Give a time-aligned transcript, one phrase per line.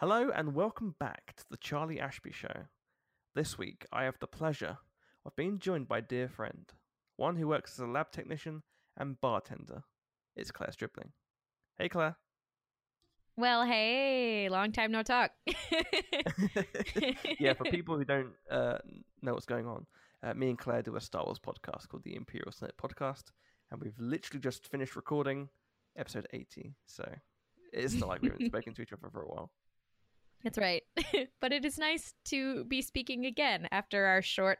[0.00, 2.66] Hello and welcome back to the Charlie Ashby Show.
[3.34, 4.78] This week I have the pleasure
[5.26, 6.72] of being joined by a dear friend,
[7.16, 8.62] one who works as a lab technician
[8.96, 9.82] and bartender.
[10.36, 11.10] It's Clare Stribling.
[11.76, 12.16] Hey Clare.
[13.36, 15.32] Well, hey, long time no talk.
[17.40, 18.78] yeah, for people who don't uh,
[19.20, 19.84] know what's going on,
[20.22, 23.32] uh, me and Clare do a Star Wars podcast called the Imperial Senate Podcast,
[23.72, 25.48] and we've literally just finished recording
[25.96, 26.76] episode 80.
[26.86, 27.04] So
[27.72, 29.50] it's not like we haven't spoken to each other for a while.
[30.44, 30.82] That's right.
[31.40, 34.58] but it is nice to be speaking again after our short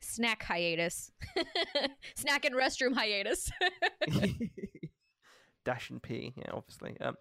[0.00, 1.10] snack hiatus,
[2.16, 3.50] snack and restroom hiatus.
[5.64, 6.96] Dash and pee, yeah, obviously.
[7.00, 7.16] Um,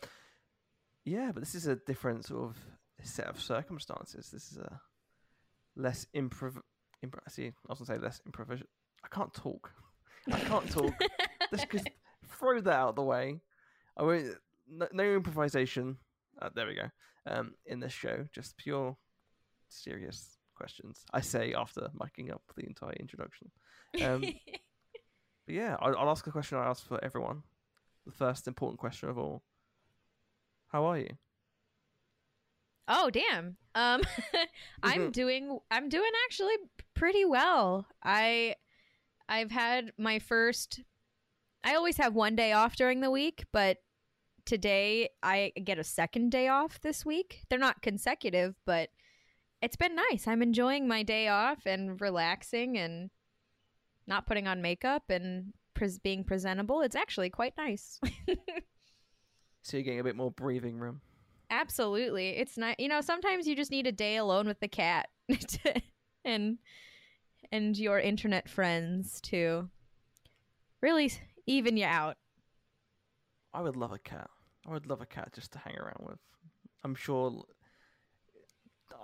[1.05, 2.57] yeah, but this is a different sort of
[3.03, 4.29] set of circumstances.
[4.31, 4.79] This is a
[5.75, 6.57] less improv.
[7.05, 8.61] Impro- see, I was gonna say less improvis.
[9.03, 9.71] I can't talk.
[10.31, 10.93] I can't talk.
[11.71, 11.89] Just
[12.27, 13.39] throw that out of the way.
[13.97, 14.27] I won't.
[14.69, 15.97] No, no improvisation.
[16.41, 16.89] Uh, there we go.
[17.29, 18.97] Um, in this show, just pure
[19.67, 21.05] serious questions.
[21.13, 23.51] I say after miking up the entire introduction.
[24.03, 24.21] Um,
[25.45, 27.43] but yeah, I'll, I'll ask a question I ask for everyone.
[28.05, 29.43] The first important question of all.
[30.71, 31.09] How are you?
[32.87, 33.57] Oh damn.
[33.75, 34.01] Um
[34.83, 36.55] I'm doing I'm doing actually
[36.95, 37.85] pretty well.
[38.03, 38.55] I
[39.27, 40.81] I've had my first
[41.63, 43.77] I always have one day off during the week, but
[44.49, 47.43] today I get a second day off this week.
[47.49, 48.89] They're not consecutive, but
[49.61, 50.27] it's been nice.
[50.27, 53.11] I'm enjoying my day off and relaxing and
[54.07, 56.81] not putting on makeup and pres being presentable.
[56.81, 57.99] It's actually quite nice.
[59.61, 61.01] So you're getting a bit more breathing room.
[61.51, 62.29] Absolutely.
[62.29, 65.09] It's not, you know, sometimes you just need a day alone with the cat
[66.25, 66.57] and
[67.51, 69.69] and your internet friends to
[70.81, 71.11] really
[71.45, 72.17] even you out.
[73.53, 74.29] I would love a cat.
[74.69, 76.19] I would love a cat just to hang around with.
[76.83, 77.43] I'm sure.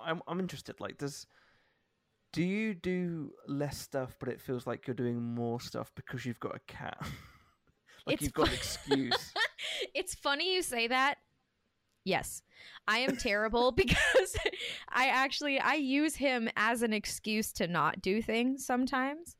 [0.04, 0.80] I'm I'm interested.
[0.80, 1.26] Like, does
[2.32, 6.40] do you do less stuff, but it feels like you're doing more stuff because you've
[6.40, 6.98] got a cat?
[8.06, 9.32] like It's you've got an excuse.
[9.94, 11.16] it's funny you say that.
[12.04, 12.42] Yes.
[12.86, 14.36] I am terrible because
[14.88, 19.34] I actually I use him as an excuse to not do things sometimes.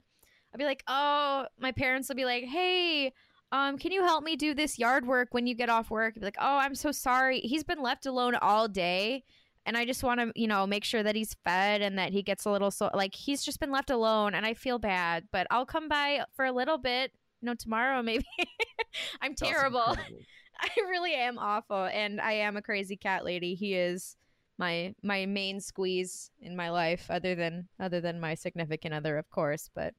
[0.53, 3.13] I'll be like, "Oh, my parents will be like, "Hey,
[3.53, 6.21] um can you help me do this yard work when you get off work?" I'll
[6.21, 7.41] be like, "Oh, I'm so sorry.
[7.41, 9.25] He's been left alone all day."
[9.65, 12.23] And I just want to, you know, make sure that he's fed and that he
[12.23, 15.47] gets a little so like he's just been left alone and I feel bad, but
[15.51, 18.25] I'll come by for a little bit, you know, tomorrow maybe.
[19.21, 19.97] I'm terrible.
[20.61, 23.55] I really am awful, and I am a crazy cat lady.
[23.55, 24.17] He is
[24.59, 29.29] my my main squeeze in my life, other than other than my significant other, of
[29.31, 29.69] course.
[29.75, 29.95] But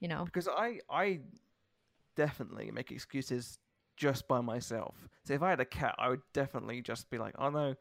[0.00, 1.20] you know, Because I I
[2.18, 3.58] definitely make excuses
[3.96, 4.96] just by myself.
[5.24, 7.74] So if I had a cat, I would definitely just be like, oh no,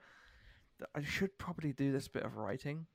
[0.96, 2.86] I should probably do this bit of writing,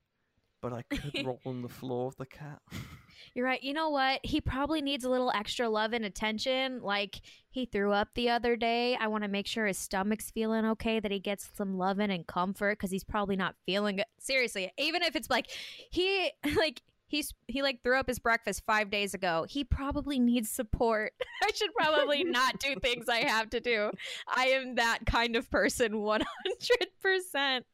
[0.60, 2.60] but I could roll on the floor of the cat.
[3.34, 3.62] you're right.
[3.62, 4.20] You know what?
[4.22, 6.80] He probably needs a little extra love and attention.
[6.80, 8.96] Like he threw up the other day.
[8.96, 12.24] I want to make sure his stomach's feeling okay, that he gets some loving and
[12.26, 14.06] comfort because he's probably not feeling good.
[14.20, 15.50] Seriously, even if it's like
[15.90, 16.82] he like.
[17.12, 19.44] He's he like threw up his breakfast five days ago.
[19.46, 21.12] He probably needs support.
[21.42, 23.90] I should probably not do things I have to do.
[24.26, 27.66] I am that kind of person, one hundred percent.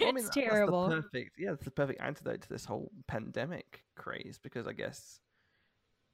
[0.00, 0.88] Well, I mean, It's that- terrible.
[0.88, 5.20] Perfect, yeah, that's the perfect antidote to this whole pandemic craze because I guess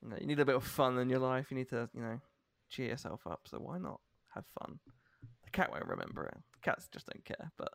[0.03, 1.47] you know you need a bit of fun in your life.
[1.51, 2.21] You need to you know
[2.69, 3.41] cheer yourself up.
[3.47, 4.01] So why not
[4.35, 4.79] have fun?
[5.45, 6.37] The cat won't remember it.
[6.53, 7.51] The cats just don't care.
[7.57, 7.73] But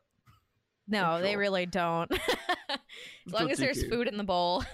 [0.87, 2.11] No, they really don't.
[2.69, 4.63] as long as there's food in the bowl.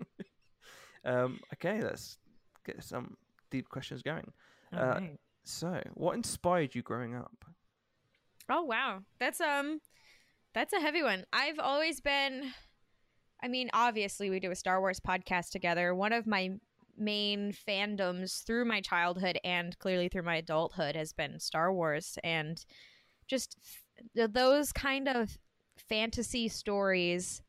[1.04, 2.18] um, okay, let's
[2.64, 3.16] get some
[3.50, 4.32] deep questions going.
[4.74, 5.20] Uh, Alright.
[5.44, 7.44] So, what inspired you growing up?
[8.48, 9.00] Oh wow.
[9.18, 9.80] That's um
[10.52, 11.24] that's a heavy one.
[11.32, 12.52] I've always been
[13.42, 15.94] I mean, obviously we do a Star Wars podcast together.
[15.94, 16.50] One of my
[16.98, 22.62] main fandoms through my childhood and clearly through my adulthood has been Star Wars and
[23.26, 23.56] just
[24.14, 25.38] those kind of
[25.88, 27.42] fantasy stories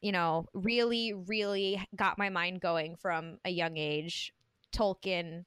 [0.00, 4.32] you know, really really got my mind going from a young age.
[4.74, 5.44] Tolkien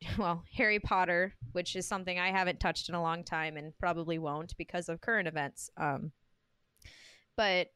[0.18, 4.18] well, Harry Potter, which is something I haven't touched in a long time and probably
[4.18, 5.70] won't because of current events.
[5.76, 6.12] Um,
[7.36, 7.68] but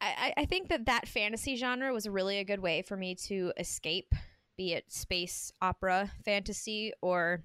[0.00, 3.52] I, I think that that fantasy genre was really a good way for me to
[3.56, 4.12] escape,
[4.56, 7.44] be it space opera fantasy or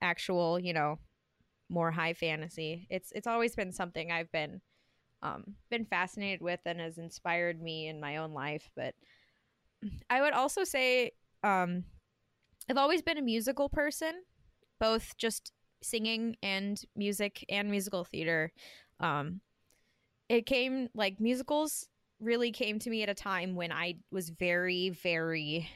[0.00, 0.98] actual, you know,
[1.68, 2.86] more high fantasy.
[2.90, 4.60] It's it's always been something I've been
[5.22, 8.70] um, been fascinated with and has inspired me in my own life.
[8.76, 8.94] But
[10.10, 11.12] I would also say
[11.42, 11.84] um,
[12.68, 14.22] I've always been a musical person,
[14.80, 15.52] both just
[15.82, 18.52] singing and music and musical theater.
[19.00, 19.40] Um,
[20.28, 21.88] it came like musicals
[22.20, 25.68] really came to me at a time when I was very, very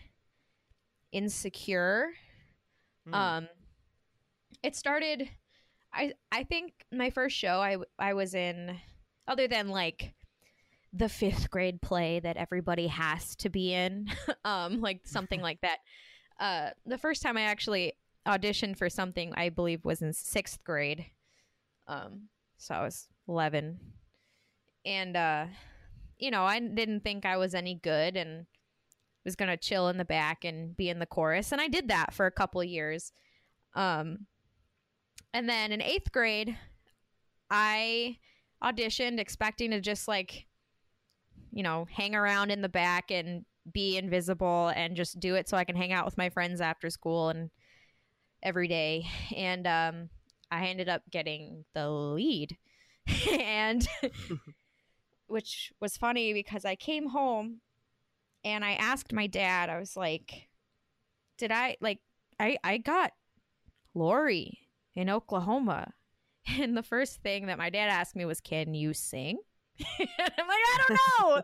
[1.12, 2.10] insecure.
[3.08, 3.14] Mm.
[3.14, 3.48] Um,
[4.62, 5.28] it started.
[5.92, 8.78] I I think my first show I I was in,
[9.26, 10.14] other than like
[10.92, 14.08] the fifth grade play that everybody has to be in,
[14.44, 15.78] um, like something like that.
[16.40, 17.94] Uh, the first time I actually
[18.26, 21.06] auditioned for something, I believe, was in sixth grade.
[21.86, 23.78] Um, so I was eleven,
[24.84, 25.46] and uh,
[26.18, 28.46] you know, I didn't think I was any good, and
[29.24, 32.12] was gonna chill in the back and be in the chorus, and I did that
[32.12, 33.12] for a couple years.
[33.74, 34.26] Um,
[35.32, 36.56] and then in eighth grade,
[37.50, 38.18] I
[38.62, 40.46] auditioned expecting to just like,
[41.52, 45.56] you know, hang around in the back and be invisible and just do it so
[45.56, 47.50] I can hang out with my friends after school and
[48.42, 49.06] every day.
[49.36, 50.10] And um,
[50.50, 52.56] I ended up getting the lead.
[53.40, 53.86] and
[55.26, 57.60] which was funny because I came home
[58.44, 60.48] and I asked my dad, I was like,
[61.36, 62.00] did I like
[62.40, 63.12] I I got
[63.94, 64.67] Laurey
[64.98, 65.92] in Oklahoma.
[66.58, 69.38] And the first thing that my dad asked me was, Can you sing?
[69.80, 70.08] I'm like,
[70.38, 71.42] I don't know.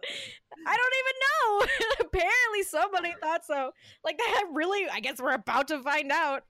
[0.67, 1.67] I don't even know.
[2.07, 3.73] Apparently somebody thought so.
[4.03, 6.45] Like that really I guess we're about to find out.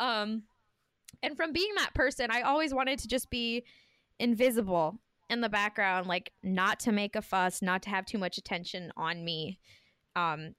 [0.00, 0.42] Um
[1.22, 3.64] and from being that person, I always wanted to just be
[4.18, 4.98] invisible
[5.30, 8.92] in the background, like not to make a fuss, not to have too much attention
[8.96, 9.60] on me.
[10.16, 10.56] Um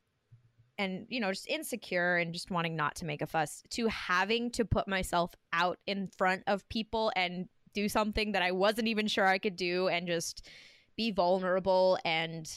[0.78, 4.52] and you know just insecure and just wanting not to make a fuss to having
[4.52, 9.08] to put myself out in front of people and do something that I wasn't even
[9.08, 10.48] sure I could do and just
[10.96, 12.50] be vulnerable and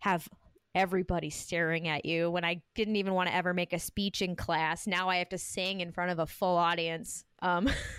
[0.00, 0.28] have
[0.74, 4.36] everybody staring at you when I didn't even want to ever make a speech in
[4.36, 4.86] class.
[4.86, 7.24] Now I have to sing in front of a full audience.
[7.40, 7.68] Um,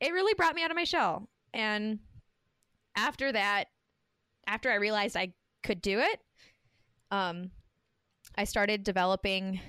[0.00, 1.28] it really brought me out of my shell.
[1.54, 2.00] And
[2.96, 3.66] after that,
[4.46, 6.20] after I realized I could do it,
[7.10, 7.50] um,
[8.36, 9.60] I started developing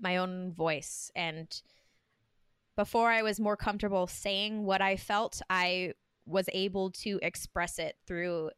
[0.00, 1.10] my own voice.
[1.14, 1.48] And
[2.76, 5.92] before I was more comfortable saying what I felt, I
[6.26, 8.50] was able to express it through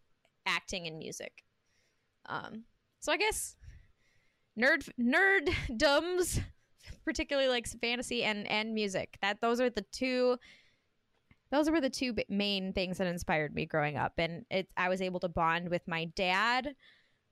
[0.46, 1.44] acting and music.
[2.26, 2.64] Um,
[3.00, 3.56] so I guess
[4.58, 6.40] nerd nerddoms,
[7.04, 9.18] particularly like fantasy and and music.
[9.20, 10.38] That those are the two.
[11.50, 14.68] Those were the two main things that inspired me growing up, and it.
[14.76, 16.74] I was able to bond with my dad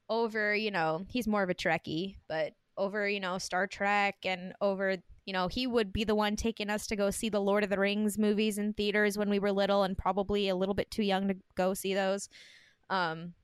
[0.08, 4.52] over, you know, he's more of a Trekkie, but over, you know, Star Trek and
[4.60, 7.64] over, you know, he would be the one taking us to go see the Lord
[7.64, 10.90] of the Rings movies in theaters when we were little and probably a little bit
[10.90, 12.28] too young to go see those.
[12.90, 13.34] Um,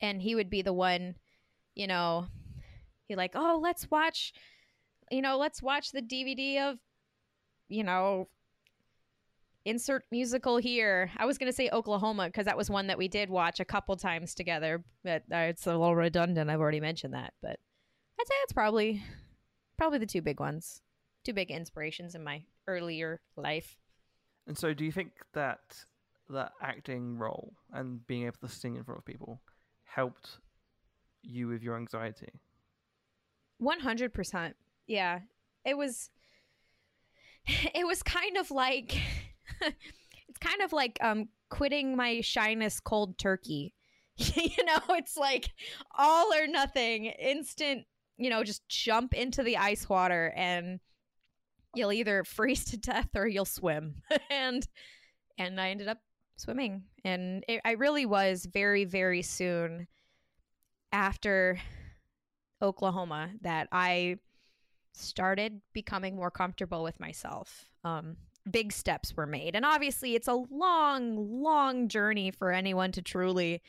[0.00, 1.16] and he would be the one,
[1.74, 2.26] you know,
[3.06, 4.32] he like, oh, let's watch,
[5.10, 6.78] you know, let's watch the DVD of,
[7.68, 8.28] you know,
[9.66, 11.10] insert musical here.
[11.16, 13.64] I was going to say Oklahoma because that was one that we did watch a
[13.64, 16.48] couple times together, but uh, it's a little redundant.
[16.48, 17.58] I've already mentioned that, but
[18.18, 19.02] I'd say it's probably
[19.76, 20.80] probably the two big ones,
[21.24, 23.76] two big inspirations in my earlier life.
[24.46, 25.84] And so, do you think that
[26.30, 29.40] that acting role and being able to sing in front of people
[29.84, 30.38] helped
[31.22, 32.32] you with your anxiety?
[33.58, 34.54] One hundred percent.
[34.86, 35.20] Yeah,
[35.64, 36.10] it was.
[37.74, 38.96] It was kind of like,
[39.60, 43.74] it's kind of like um quitting my shyness cold turkey.
[44.16, 45.50] you know, it's like
[45.96, 47.84] all or nothing, instant.
[48.16, 50.80] You know, just jump into the ice water and
[51.74, 53.96] you'll either freeze to death or you'll swim.
[54.30, 54.66] and
[55.38, 55.98] and I ended up
[56.36, 59.86] swimming, and it, I really was very very soon
[60.92, 61.58] after
[62.62, 64.16] Oklahoma that I
[64.92, 67.66] started becoming more comfortable with myself.
[67.84, 68.16] Um,
[68.50, 69.54] big steps were made.
[69.54, 73.62] And obviously, it's a long, long journey for anyone to truly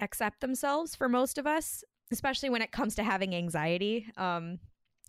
[0.00, 1.82] accept themselves for most of us,
[2.12, 4.58] especially when it comes to having anxiety, um,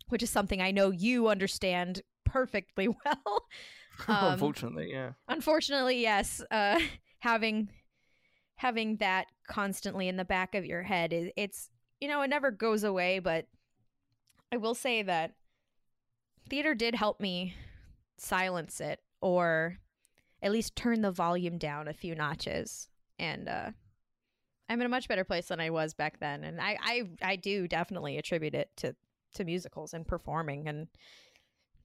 [0.08, 3.46] which is something I know you understand perfectly well.
[4.06, 5.14] Um, Unfortunately, yeah.
[5.26, 6.40] Unfortunately, yes.
[6.52, 6.78] Uh,
[7.18, 7.68] having
[8.56, 12.50] having that constantly in the back of your head is it's you know it never
[12.50, 13.46] goes away but
[14.52, 15.32] i will say that
[16.48, 17.54] theater did help me
[18.20, 19.78] silence it or
[20.42, 22.88] at least turn the volume down a few notches.
[23.18, 23.70] And uh
[24.70, 26.44] i'm in a much better place than i was back then.
[26.44, 28.94] And i i, I do definitely attribute it to
[29.34, 30.88] to musicals and performing and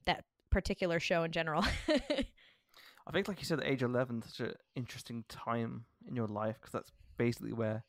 [0.05, 1.65] that particular show in general.
[3.05, 6.71] I think, like you said, age 11 such an interesting time in your life because
[6.71, 7.83] that's basically where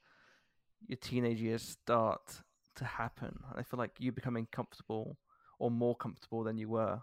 [0.88, 2.42] your teenage years start
[2.76, 3.38] to happen.
[3.50, 5.16] And I feel like you becoming comfortable
[5.58, 7.00] or more comfortable than you were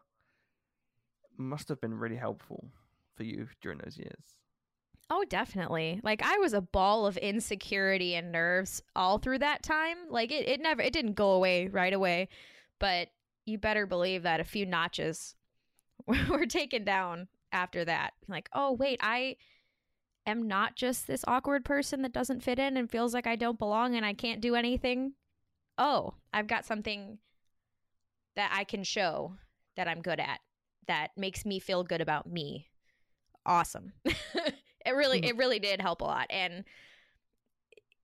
[1.38, 2.68] must have been really helpful
[3.16, 4.38] for you during those years.
[5.10, 6.00] Oh, definitely.
[6.04, 9.98] Like I was a ball of insecurity and nerves all through that time.
[10.10, 12.30] Like it, it never it didn't go away right away.
[12.80, 13.10] But
[13.46, 15.36] you better believe that a few notches
[16.30, 18.14] were taken down after that.
[18.30, 19.36] Like, oh wait, I
[20.26, 23.60] am not just this awkward person that doesn't fit in and feels like I don't
[23.60, 25.14] belong and I can't do anything.
[25.78, 27.18] Oh, I've got something
[28.38, 29.34] that I can show
[29.76, 30.40] that I'm good at
[30.92, 32.68] that makes me feel good about me.
[33.46, 33.94] Awesome.
[34.06, 35.24] it really Hmm.
[35.24, 36.64] it really did help a lot and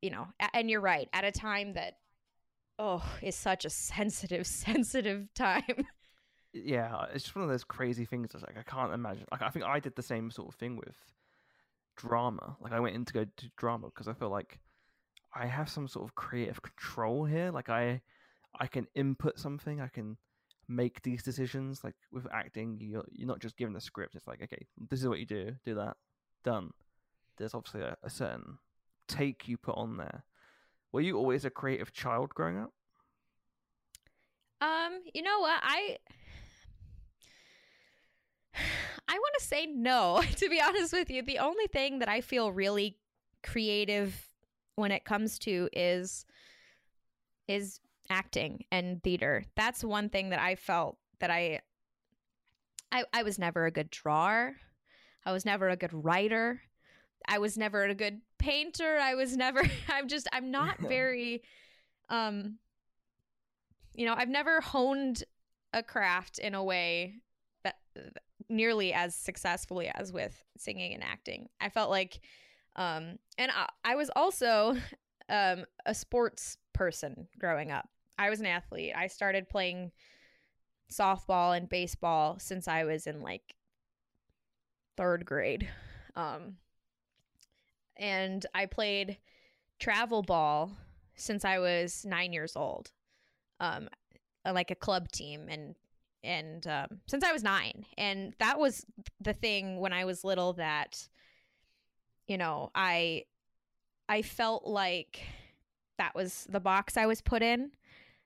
[0.01, 1.98] you know, and you're right, at a time that
[2.79, 5.88] oh, is such a sensitive sensitive time.
[6.53, 8.29] yeah, it's just one of those crazy things.
[8.32, 9.25] That's like I can't imagine.
[9.32, 10.96] Like I think I did the same sort of thing with
[11.98, 12.58] drama.
[12.62, 14.60] Like I went in to go to drama because I feel like
[15.36, 17.51] I have some sort of creative control here.
[17.51, 18.01] Like I,
[18.60, 19.82] I can input something.
[19.82, 20.17] I can
[20.68, 21.84] make these decisions.
[21.84, 24.16] Like with acting, you're you're not just given a script.
[24.16, 25.56] It's like okay, this is what you do.
[25.66, 25.98] Do that.
[26.44, 26.72] Done.
[27.38, 28.58] There's obviously a, a certain
[29.08, 30.24] take you put on there.
[30.92, 32.72] Were you always a creative child growing up?
[34.60, 35.60] Um, you know what?
[35.62, 35.98] I
[39.10, 41.22] I want to say no, to be honest with you.
[41.22, 42.98] The only thing that I feel really
[43.44, 44.28] creative
[44.76, 46.26] when it comes to is
[47.48, 49.44] is acting and theater.
[49.56, 51.62] That's one thing that I felt that I
[52.92, 54.56] I I was never a good drawer.
[55.26, 56.62] I was never a good writer.
[57.28, 58.98] I was never a good painter.
[58.98, 61.44] I was never I'm just I'm not very
[62.10, 62.60] um
[63.98, 65.24] you know, I've never honed
[65.74, 67.16] a craft in a way
[67.64, 67.76] that
[68.48, 71.50] nearly as successfully as with singing and acting.
[71.60, 72.22] I felt like,
[72.76, 74.78] um, and I, I was also
[75.30, 77.90] um, a sports person growing up.
[78.18, 78.94] I was an athlete.
[78.96, 79.92] I started playing
[80.92, 83.56] softball and baseball since I was in like
[84.96, 85.68] third grade.
[86.16, 86.58] Um,
[87.96, 89.18] and I played
[89.80, 90.72] travel ball
[91.16, 92.92] since I was nine years old
[93.60, 93.90] um
[94.46, 95.76] uh, like a club team and
[96.24, 98.86] and um, since I was nine, and that was
[99.22, 101.08] the thing when I was little that
[102.28, 103.24] you know I
[104.10, 105.22] I felt like
[105.98, 107.72] that was the box I was put in.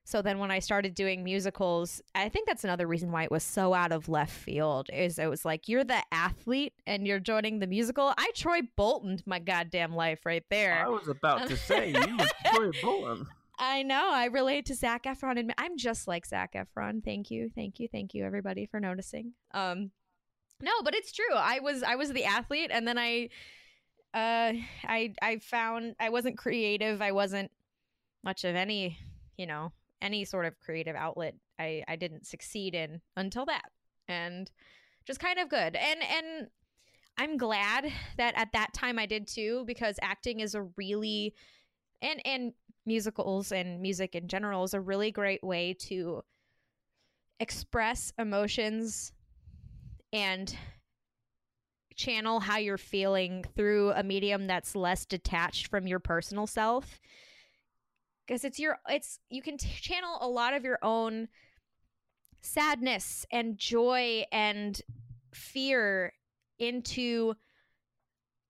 [0.03, 3.43] So then when I started doing musicals, I think that's another reason why it was
[3.43, 7.59] so out of left field is it was like you're the athlete and you're joining
[7.59, 8.13] the musical.
[8.17, 10.83] I Troy Boltoned my goddamn life right there.
[10.85, 12.17] I was about to say you
[12.53, 13.27] Troy Bolton.
[13.59, 14.09] I know.
[14.11, 17.03] I relate to Zac Efron, and I'm just like Zac Efron.
[17.05, 19.33] Thank you, thank you, thank you, everybody, for noticing.
[19.53, 19.91] Um,
[20.59, 21.35] no, but it's true.
[21.35, 23.29] I was I was the athlete, and then I,
[24.15, 24.53] uh,
[24.83, 27.03] I I found I wasn't creative.
[27.03, 27.51] I wasn't
[28.23, 28.97] much of any,
[29.37, 31.35] you know, any sort of creative outlet.
[31.59, 33.71] I I didn't succeed in until that,
[34.07, 34.49] and
[35.05, 35.75] just kind of good.
[35.75, 36.47] And and
[37.17, 41.33] I'm glad that at that time I did too, because acting is a really
[42.01, 42.53] and and
[42.85, 46.23] musicals and music in general is a really great way to
[47.39, 49.13] express emotions
[50.13, 50.55] and
[51.95, 56.99] channel how you're feeling through a medium that's less detached from your personal self
[58.25, 61.27] because it's your it's you can t- channel a lot of your own
[62.41, 64.81] sadness and joy and
[65.33, 66.13] fear
[66.59, 67.33] into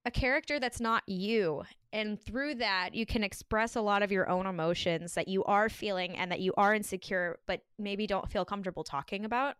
[0.05, 1.63] a character that's not you.
[1.93, 5.69] And through that you can express a lot of your own emotions that you are
[5.69, 9.55] feeling and that you are insecure but maybe don't feel comfortable talking about.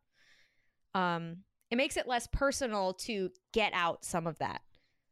[0.93, 1.37] Um
[1.69, 4.61] it makes it less personal to get out some of that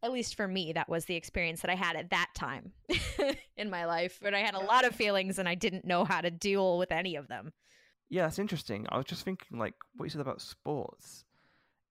[0.03, 2.72] at least for me that was the experience that i had at that time
[3.58, 6.22] in my life but i had a lot of feelings and i didn't know how
[6.22, 7.51] to deal with any of them
[8.10, 8.88] Yeah, it's interesting.
[8.89, 11.25] I was just thinking, like, what you said about sports.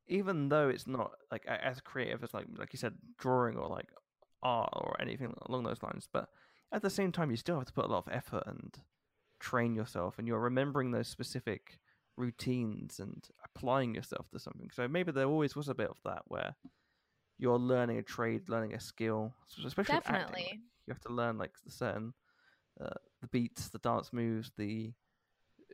[0.09, 3.89] Even though it's not like as creative as like like you said, drawing or like
[4.43, 6.29] art or anything along those lines, but
[6.73, 8.81] at the same time, you still have to put a lot of effort and
[9.39, 11.79] train yourself, and you're remembering those specific
[12.17, 14.71] routines and applying yourself to something.
[14.73, 16.57] So maybe there always was a bit of that where
[17.39, 19.33] you're learning a trade, learning a skill,
[19.65, 22.13] especially with acting, you have to learn like the certain
[22.81, 22.91] uh,
[23.21, 24.93] the beats, the dance moves, the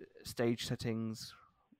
[0.01, 1.35] uh, stage settings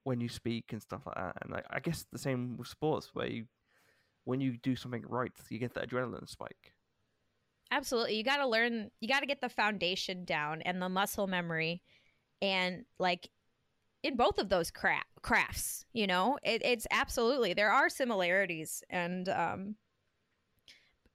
[0.05, 1.37] when you speak and stuff like that.
[1.43, 3.47] And like, I guess the same with sports, where you
[4.25, 6.73] when you do something right, you get that adrenaline spike.
[7.71, 8.17] Absolutely.
[8.17, 11.83] You got to learn, you got to get the foundation down and the muscle memory.
[12.41, 13.29] And like
[14.05, 18.85] in both of those cra- crafts, you know, it, it's absolutely, there are similarities.
[18.91, 19.77] And, um,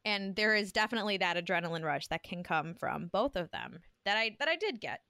[0.04, 4.18] and there is definitely that adrenaline rush that can come from both of them that
[4.18, 5.02] I that I did get.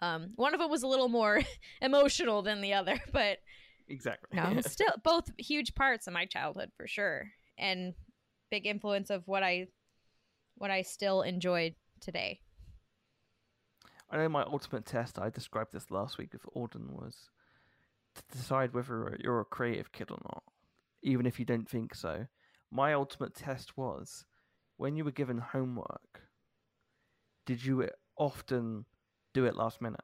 [0.00, 1.40] Um, one of them was a little more
[1.82, 3.38] emotional than the other, but
[3.88, 4.38] exactly.
[4.38, 7.94] no, still both huge parts of my childhood for sure, and
[8.50, 9.66] big influence of what I
[10.56, 12.40] what I still enjoy today.
[14.10, 15.18] I know my ultimate test.
[15.18, 17.30] I described this last week with Auden was
[18.14, 20.42] to decide whether you're a creative kid or not,
[21.02, 22.26] even if you don't think so.
[22.70, 24.24] My ultimate test was
[24.76, 26.22] when you were given homework.
[27.46, 28.84] Did you often
[29.34, 30.00] do it last minute?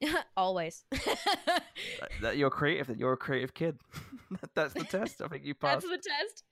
[0.36, 0.84] Always.
[0.90, 1.62] that,
[2.20, 2.88] that you're creative.
[2.88, 3.78] That you're a creative kid.
[4.54, 5.22] That's the test.
[5.22, 5.86] I think you passed.
[5.88, 6.44] That's the test.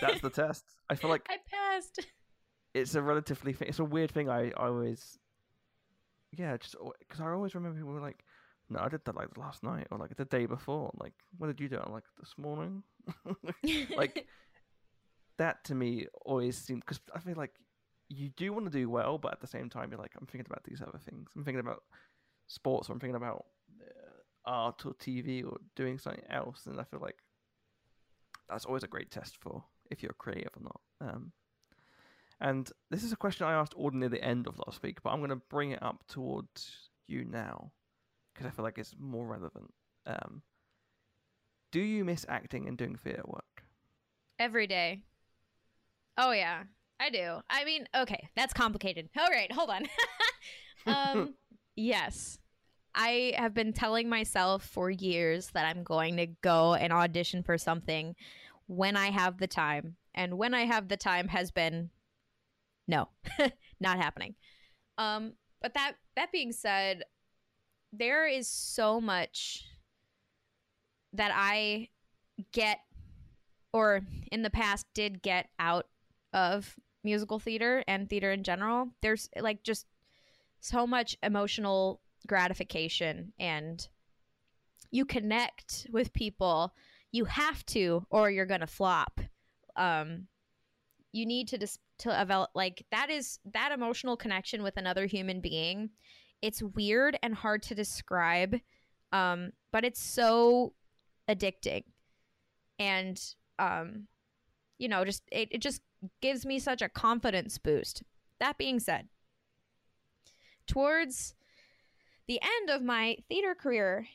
[0.00, 0.64] That's the test.
[0.88, 2.06] I feel like I passed.
[2.74, 3.56] it's a relatively.
[3.60, 4.28] It's a weird thing.
[4.28, 5.18] I, I always.
[6.36, 8.24] Yeah, just because I always remember people were like,
[8.68, 11.60] "No, I did that like last night or like the day before." Like, when did
[11.60, 11.82] you do it?
[11.84, 12.82] I'm like this morning.
[13.96, 14.26] like
[15.38, 17.54] that to me always seemed because I feel like
[18.08, 20.46] you do want to do well, but at the same time, you're like, I'm thinking
[20.48, 21.30] about these other things.
[21.34, 21.82] I'm thinking about
[22.46, 23.46] sports, or I'm thinking about
[23.80, 27.16] uh, art or TV or doing something else, and I feel like
[28.48, 30.80] that's always a great test for if you're creative or not.
[31.00, 31.32] Um,
[32.40, 35.10] and this is a question I asked Auden near the end of last week, but
[35.10, 37.70] I'm going to bring it up towards you now
[38.32, 39.72] because I feel like it's more relevant.
[40.06, 40.42] Um,
[41.70, 43.64] do you miss acting and doing theatre work?
[44.38, 45.02] Every day.
[46.16, 46.64] Oh yeah,
[47.00, 47.40] I do.
[47.50, 49.08] I mean, okay, that's complicated.
[49.18, 49.86] All right, hold on.
[50.86, 51.34] um,
[51.76, 52.38] yes.
[52.94, 57.58] I have been telling myself for years that I'm going to go and audition for
[57.58, 58.14] something
[58.66, 59.96] when I have the time.
[60.14, 61.90] And when I have the time has been
[62.86, 63.08] no,
[63.80, 64.34] not happening.
[64.98, 67.04] Um, but that that being said,
[67.92, 69.64] there is so much
[71.12, 71.88] that I
[72.52, 72.80] get
[73.72, 75.86] or in the past did get out
[76.32, 78.88] of musical theater and theater in general.
[79.02, 79.86] There's like just
[80.60, 83.86] so much emotional gratification and
[84.90, 86.72] you connect with people.
[87.12, 89.20] You have to or you're going to flop.
[89.76, 90.28] Um
[91.12, 95.40] you need to dis- to develop like that is that emotional connection with another human
[95.40, 95.90] being.
[96.42, 98.56] It's weird and hard to describe.
[99.12, 100.74] Um but it's so
[101.28, 101.84] addicting.
[102.78, 103.20] And
[103.58, 104.06] um
[104.78, 105.82] you know, just it, it just
[106.20, 108.02] gives me such a confidence boost.
[108.40, 109.08] That being said,
[110.66, 111.34] towards
[112.26, 114.06] the end of my theater career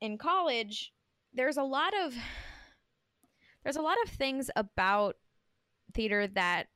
[0.00, 0.92] in college,
[1.34, 2.14] there's a lot of
[3.64, 5.16] there's a lot of things about
[5.92, 6.68] theater that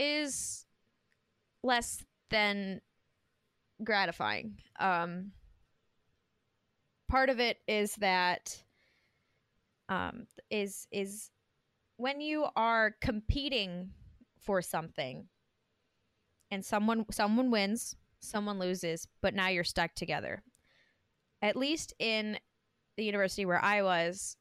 [0.00, 0.64] is
[1.62, 2.80] less than
[3.84, 4.56] gratifying.
[4.78, 5.32] Um,
[7.08, 8.62] part of it is that
[9.90, 11.30] um, is is
[11.96, 13.90] when you are competing
[14.40, 15.26] for something
[16.50, 20.42] and someone someone wins, someone loses, but now you're stuck together.
[21.42, 22.38] At least in
[22.96, 24.36] the university where I was,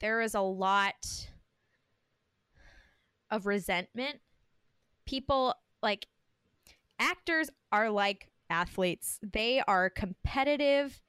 [0.00, 1.28] there is a lot
[3.32, 4.20] of resentment.
[5.06, 6.06] People like
[7.00, 9.18] actors are like athletes.
[9.22, 11.00] They are competitive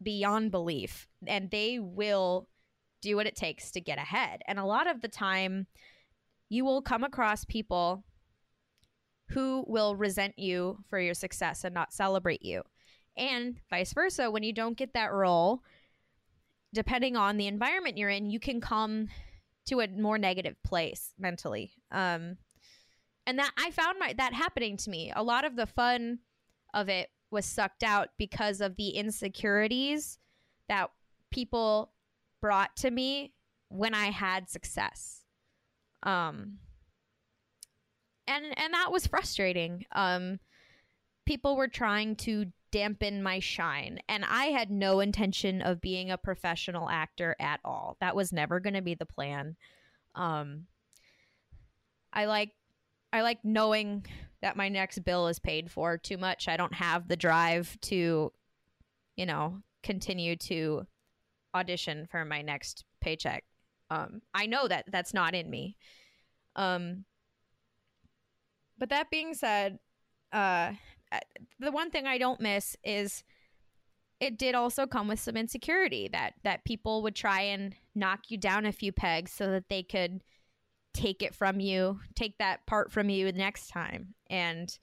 [0.00, 2.48] beyond belief and they will
[3.00, 4.42] do what it takes to get ahead.
[4.46, 5.66] And a lot of the time,
[6.48, 8.04] you will come across people
[9.30, 12.62] who will resent you for your success and not celebrate you.
[13.16, 15.62] And vice versa, when you don't get that role,
[16.72, 19.08] depending on the environment you're in, you can come
[19.66, 21.72] to a more negative place mentally.
[21.90, 22.38] Um,
[23.26, 25.12] and that I found my that happening to me.
[25.14, 26.20] A lot of the fun
[26.72, 30.18] of it was sucked out because of the insecurities
[30.68, 30.90] that
[31.30, 31.92] people
[32.40, 33.32] brought to me
[33.68, 35.24] when I had success.
[36.04, 36.58] Um
[38.28, 39.84] and and that was frustrating.
[39.92, 40.38] Um
[41.26, 46.18] people were trying to dampen my shine and I had no intention of being a
[46.18, 47.96] professional actor at all.
[48.00, 49.56] That was never going to be the plan.
[50.14, 50.66] Um
[52.12, 52.50] I like
[53.12, 54.04] I like knowing
[54.42, 56.48] that my next bill is paid for too much.
[56.48, 58.30] I don't have the drive to
[59.16, 60.86] you know, continue to
[61.54, 63.44] audition for my next paycheck.
[63.90, 65.76] Um, I know that that's not in me.
[66.54, 67.04] Um,
[68.78, 69.78] but that being said,
[70.32, 70.72] uh,
[71.12, 71.18] Uh,
[71.58, 73.22] the one thing I don't miss is
[74.20, 78.38] it did also come with some insecurity that that people would try and knock you
[78.38, 80.22] down a few pegs so that they could
[80.94, 84.78] take it from you, take that part from you next time, and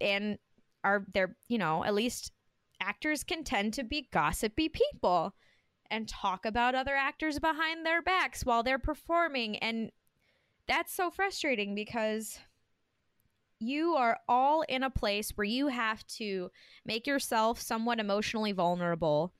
[0.00, 0.38] and
[0.84, 2.32] are there, you know, at least
[2.80, 5.34] actors can tend to be gossipy people
[5.90, 9.56] and talk about other actors behind their backs while they're performing.
[9.58, 9.90] And
[10.66, 12.38] that's so frustrating because
[13.62, 16.50] you are all in a place where you have to
[16.84, 19.32] make yourself somewhat emotionally vulnerable.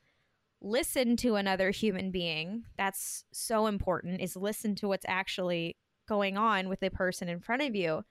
[0.60, 2.64] Listen to another human being.
[2.78, 5.76] That's so important is listen to what's actually
[6.08, 8.04] going on with the person in front of you.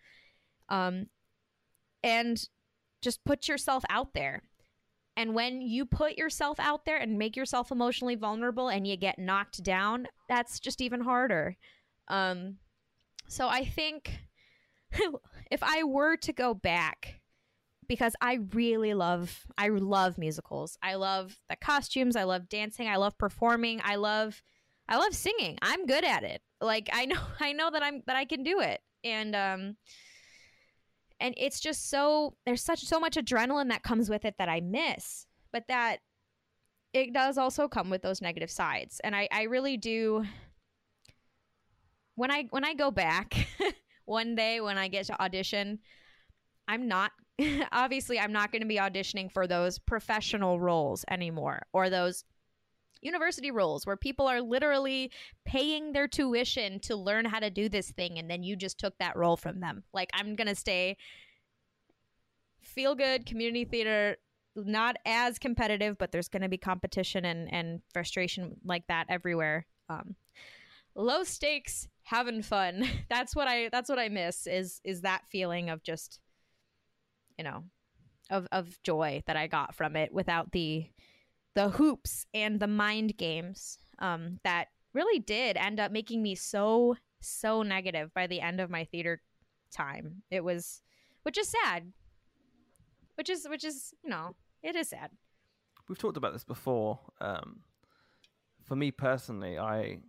[0.69, 1.07] Um
[2.03, 2.47] and
[3.01, 4.43] just put yourself out there.
[5.15, 9.19] And when you put yourself out there and make yourself emotionally vulnerable and you get
[9.19, 11.57] knocked down that's just even harder.
[12.07, 12.57] Um
[13.31, 14.19] so i think
[15.51, 17.21] if i were to go back
[17.91, 20.77] because I really love I love musicals.
[20.81, 24.41] I love the costumes, I love dancing, I love performing, I love
[24.87, 25.57] I love singing.
[25.61, 26.41] I'm good at it.
[26.61, 28.79] Like I know I know that I'm that I can do it.
[29.03, 29.75] And um
[31.19, 34.61] and it's just so there's such so much adrenaline that comes with it that I
[34.61, 35.27] miss.
[35.51, 35.97] But that
[36.93, 39.01] it does also come with those negative sides.
[39.03, 40.23] And I I really do
[42.15, 43.35] when I when I go back
[44.11, 45.79] one day when I get to audition,
[46.67, 47.11] I'm not
[47.71, 52.25] obviously I'm not going to be auditioning for those professional roles anymore or those
[53.01, 55.11] university roles where people are literally
[55.45, 58.95] paying their tuition to learn how to do this thing and then you just took
[58.99, 59.83] that role from them.
[59.93, 60.97] Like I'm going to stay
[62.61, 64.17] feel good community theater
[64.55, 69.65] not as competitive but there's going to be competition and and frustration like that everywhere.
[69.89, 70.15] Um
[70.95, 72.85] low stakes having fun.
[73.09, 76.19] that's what I that's what I miss is is that feeling of just
[77.37, 77.63] you know,
[78.29, 80.85] of of joy that I got from it without the
[81.55, 86.95] the hoops and the mind games um, that really did end up making me so
[87.19, 89.21] so negative by the end of my theater
[89.71, 90.23] time.
[90.29, 90.81] It was,
[91.23, 91.91] which is sad.
[93.15, 95.11] Which is which is you know it is sad.
[95.87, 96.99] We've talked about this before.
[97.19, 97.61] Um,
[98.63, 99.99] for me personally, I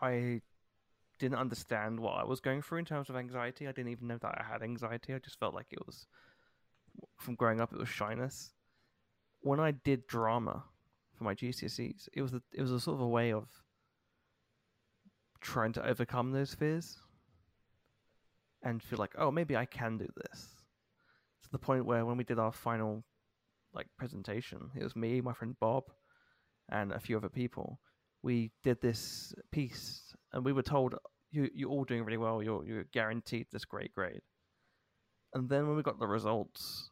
[0.00, 0.40] I
[1.18, 3.68] didn't understand what I was going through in terms of anxiety.
[3.68, 5.14] I didn't even know that I had anxiety.
[5.14, 6.06] I just felt like it was
[7.18, 8.52] from growing up, it was shyness.
[9.40, 10.64] When I did drama
[11.16, 13.48] for my GCSEs, it was a, it was a sort of a way of
[15.40, 16.98] trying to overcome those fears
[18.62, 20.46] and feel like, oh, maybe I can do this.
[21.44, 23.04] To the point where when we did our final
[23.72, 25.84] like presentation, it was me, my friend Bob,
[26.68, 27.80] and a few other people.
[28.22, 30.94] We did this piece, and we were told,
[31.30, 32.42] "You you're all doing really well.
[32.42, 34.22] You're you're guaranteed this great grade."
[35.34, 36.90] And then when we got the results,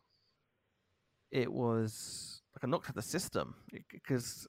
[1.31, 3.57] it was like a knock to the system
[3.93, 4.47] because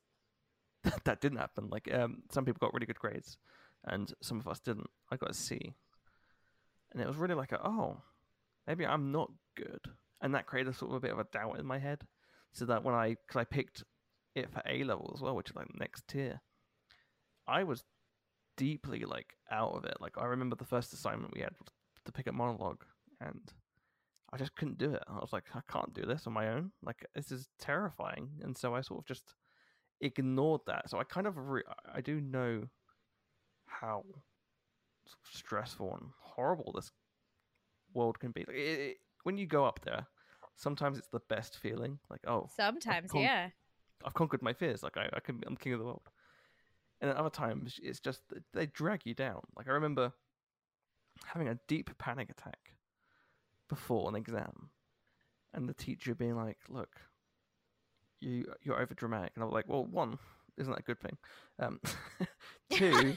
[1.04, 1.70] that didn't happen.
[1.70, 3.38] Like um, some people got really good grades,
[3.86, 4.90] and some of us didn't.
[5.12, 5.74] I got a C,
[6.92, 8.02] and it was really like, a, oh,
[8.68, 9.82] maybe I'm not good,
[10.22, 12.02] and that created sort of a bit of a doubt in my head.
[12.52, 13.84] So that when I, because I picked
[14.36, 16.42] it for A level as well, which is like next tier,
[17.50, 17.84] I was
[18.58, 19.98] deeply like out of it.
[20.00, 21.56] Like I remember the first assignment we had
[22.06, 22.84] to pick a monologue,
[23.20, 23.52] and
[24.32, 25.04] I just couldn't do it.
[25.08, 26.72] I was like, I can't do this on my own.
[26.84, 29.34] Like this is terrifying, and so I sort of just
[30.02, 30.90] ignored that.
[30.90, 32.64] So I kind of re- I do know
[33.66, 34.04] how
[35.32, 36.92] stressful and horrible this
[37.94, 38.42] world can be.
[38.48, 40.06] Like, it, it, when you go up there,
[40.56, 42.00] sometimes it's the best feeling.
[42.10, 43.50] Like oh, sometimes con- yeah,
[44.06, 44.84] I've conquered my fears.
[44.84, 46.10] Like I, I can, I'm king of the world.
[47.02, 48.22] And at other times, it's just
[48.54, 49.42] they drag you down.
[49.56, 50.12] Like I remember
[51.26, 52.74] having a deep panic attack
[53.70, 54.70] before an exam,
[55.54, 57.00] and the teacher being like, "Look,
[58.20, 60.20] you you're over dramatic," and I was like, "Well, one,
[60.58, 61.18] isn't that a good thing?
[61.60, 61.80] Um,
[62.72, 63.16] two,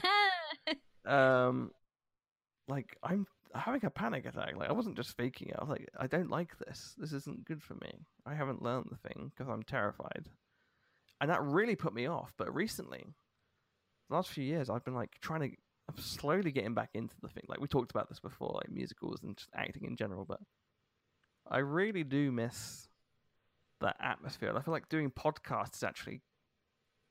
[1.05, 1.71] um,
[2.67, 4.55] like I'm having a panic attack.
[4.55, 5.55] Like I wasn't just faking it.
[5.57, 6.95] I was like, I don't like this.
[6.97, 8.05] This isn't good for me.
[8.25, 10.29] I haven't learned the thing because I'm terrified,
[11.19, 12.33] and that really put me off.
[12.37, 13.03] But recently,
[14.13, 15.57] last few years, I've been like trying to
[15.89, 17.43] I'm slowly getting back into the thing.
[17.47, 20.39] Like we talked about this before, like musicals and just acting in general, but
[21.49, 22.87] I really do miss
[23.81, 24.53] that atmosphere.
[24.55, 26.21] I feel like doing podcasts actually,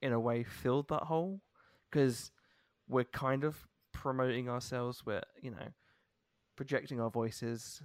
[0.00, 1.42] in a way, filled that hole
[1.90, 2.30] because
[2.88, 5.04] we're kind of promoting ourselves.
[5.04, 5.68] We're you know
[6.56, 7.82] projecting our voices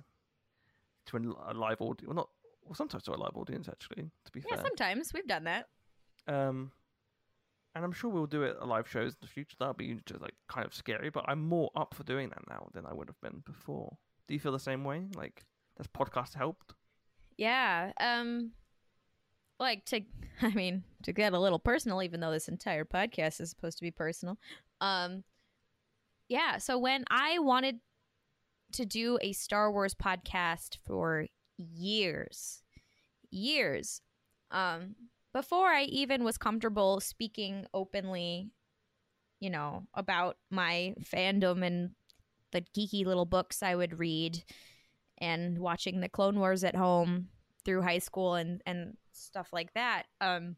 [1.08, 2.08] to a live audience.
[2.08, 2.30] Well, not
[2.64, 4.10] well, sometimes to a live audience actually.
[4.26, 5.68] To be yeah, fair, sometimes we've done that.
[6.28, 6.72] Um,
[7.78, 9.56] and I'm sure we'll do it at live shows in the future.
[9.60, 12.68] That'll be just like kind of scary, but I'm more up for doing that now
[12.74, 13.98] than I would have been before.
[14.28, 15.06] Do you feel the same way?
[15.16, 15.46] Like,
[15.78, 16.74] this podcast helped?
[17.38, 17.92] Yeah.
[18.00, 18.52] Um,
[19.60, 20.02] like to,
[20.42, 23.84] I mean, to get a little personal, even though this entire podcast is supposed to
[23.84, 24.38] be personal.
[24.82, 25.24] Um,
[26.28, 26.58] yeah.
[26.58, 27.80] So when I wanted
[28.74, 32.64] to do a Star Wars podcast for years,
[33.30, 34.02] years,
[34.52, 34.96] um,
[35.34, 38.52] before I even was comfortable speaking openly,
[39.40, 41.92] you know, about my fandom and
[42.52, 44.44] the geeky little books I would read
[45.20, 47.30] and watching the Clone Wars at home
[47.66, 50.04] through high school and and stuff like that.
[50.22, 50.56] Um,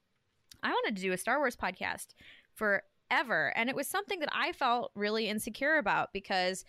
[0.61, 2.07] I wanted to do a Star Wars podcast
[2.55, 6.65] forever, and it was something that I felt really insecure about because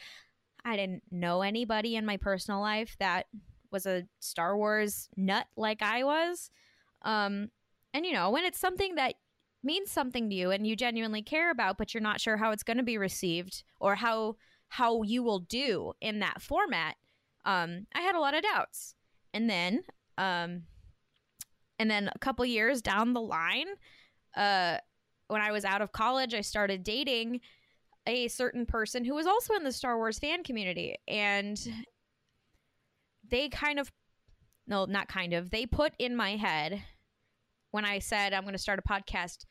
[0.65, 3.27] I didn't know anybody in my personal life that
[3.71, 6.51] was a Star Wars nut like I was.
[7.03, 7.51] Um,
[7.93, 9.15] and you know, when it's something that
[9.63, 12.63] means something to you and you genuinely care about, but you're not sure how it's
[12.63, 14.37] going to be received or how
[14.69, 16.95] how you will do in that format,
[17.45, 18.95] um, I had a lot of doubts.
[19.35, 19.81] And then,
[20.17, 20.63] um,
[21.79, 23.67] and then a couple years down the line,
[24.37, 24.79] uh,
[25.27, 27.41] when I was out of college, I started dating
[28.07, 31.59] a certain person who was also in the Star Wars fan community, and
[33.29, 33.91] they kind of,
[34.67, 36.83] no, not kind of, they put in my head
[37.71, 39.45] when I said I'm going to start a podcast,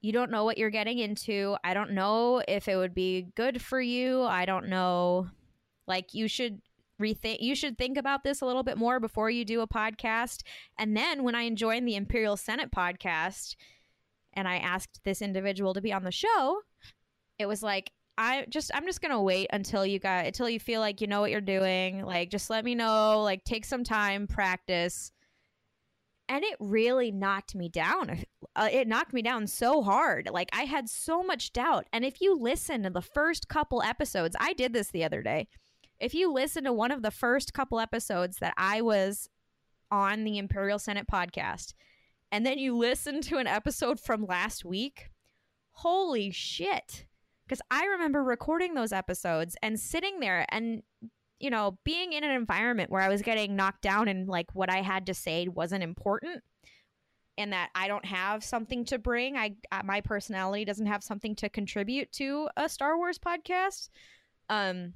[0.00, 1.56] you don't know what you're getting into.
[1.64, 4.22] I don't know if it would be good for you.
[4.22, 5.28] I don't know.
[5.86, 6.60] Like you should
[7.00, 10.42] rethink you should think about this a little bit more before you do a podcast.
[10.78, 13.56] And then when I joined the Imperial Senate podcast
[14.34, 16.60] and I asked this individual to be on the show,
[17.38, 20.80] it was like I just I'm just gonna wait until you got until you feel
[20.80, 22.04] like you know what you're doing.
[22.04, 23.22] Like just let me know.
[23.22, 25.12] Like take some time, practice
[26.28, 28.24] and it really knocked me down.
[28.56, 30.28] Uh, it knocked me down so hard.
[30.32, 31.86] Like I had so much doubt.
[31.92, 35.48] And if you listen to the first couple episodes, I did this the other day.
[36.00, 39.28] If you listen to one of the first couple episodes that I was
[39.90, 41.74] on the Imperial Senate podcast,
[42.32, 45.10] and then you listen to an episode from last week,
[45.72, 47.06] holy shit.
[47.46, 50.82] Because I remember recording those episodes and sitting there and
[51.40, 54.70] you know, being in an environment where I was getting knocked down and like what
[54.70, 56.42] I had to say wasn't important
[57.36, 61.34] and that I don't have something to bring, I uh, my personality doesn't have something
[61.36, 63.88] to contribute to a Star Wars podcast.
[64.48, 64.94] Um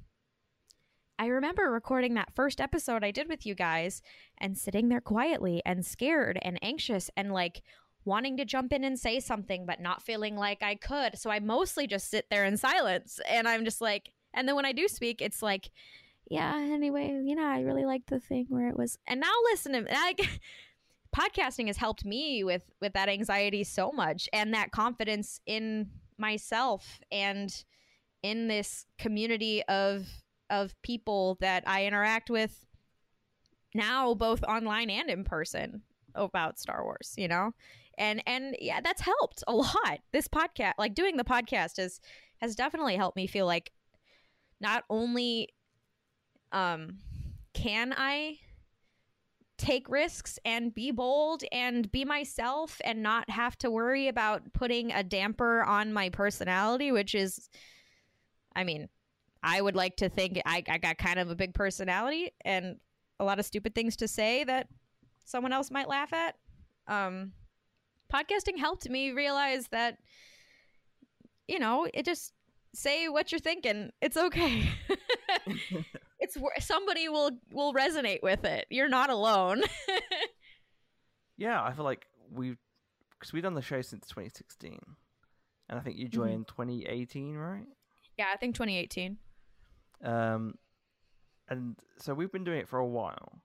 [1.17, 4.01] I remember recording that first episode I did with you guys
[4.37, 7.61] and sitting there quietly and scared and anxious and like
[8.05, 11.19] wanting to jump in and say something but not feeling like I could.
[11.19, 14.65] So I mostly just sit there in silence and I'm just like and then when
[14.65, 15.71] I do speak it's like
[16.29, 19.73] yeah, anyway, you know, I really liked the thing where it was, and now listen
[19.73, 20.41] to like,
[21.15, 26.99] podcasting has helped me with with that anxiety so much and that confidence in myself
[27.11, 27.63] and
[28.21, 30.05] in this community of
[30.49, 32.65] of people that I interact with
[33.73, 35.83] now both online and in person
[36.15, 37.53] about Star Wars, you know?
[37.97, 39.99] And and yeah, that's helped a lot.
[40.11, 41.99] This podcast, like doing the podcast has
[42.41, 43.71] has definitely helped me feel like
[44.61, 45.49] not only
[46.51, 46.97] um
[47.53, 48.37] can i
[49.57, 54.91] take risks and be bold and be myself and not have to worry about putting
[54.93, 57.49] a damper on my personality which is
[58.55, 58.87] i mean
[59.43, 62.77] i would like to think i, I got kind of a big personality and
[63.19, 64.67] a lot of stupid things to say that
[65.25, 66.35] someone else might laugh at.
[66.87, 67.33] Um
[68.11, 69.97] podcasting helped me realize that
[71.47, 72.33] you know it just
[72.73, 73.91] say what you're thinking.
[74.01, 74.69] It's okay
[76.19, 78.65] it's somebody will will resonate with it.
[78.69, 79.63] You're not alone.
[81.37, 82.57] yeah, I feel like we've
[83.11, 84.79] because we've done the show since 2016,
[85.69, 86.15] and I think you mm-hmm.
[86.15, 86.61] joined mm-hmm.
[86.61, 87.65] 2018, right?
[88.17, 89.17] Yeah, I think 2018.
[90.03, 90.55] Um,
[91.49, 93.41] and so we've been doing it for a while,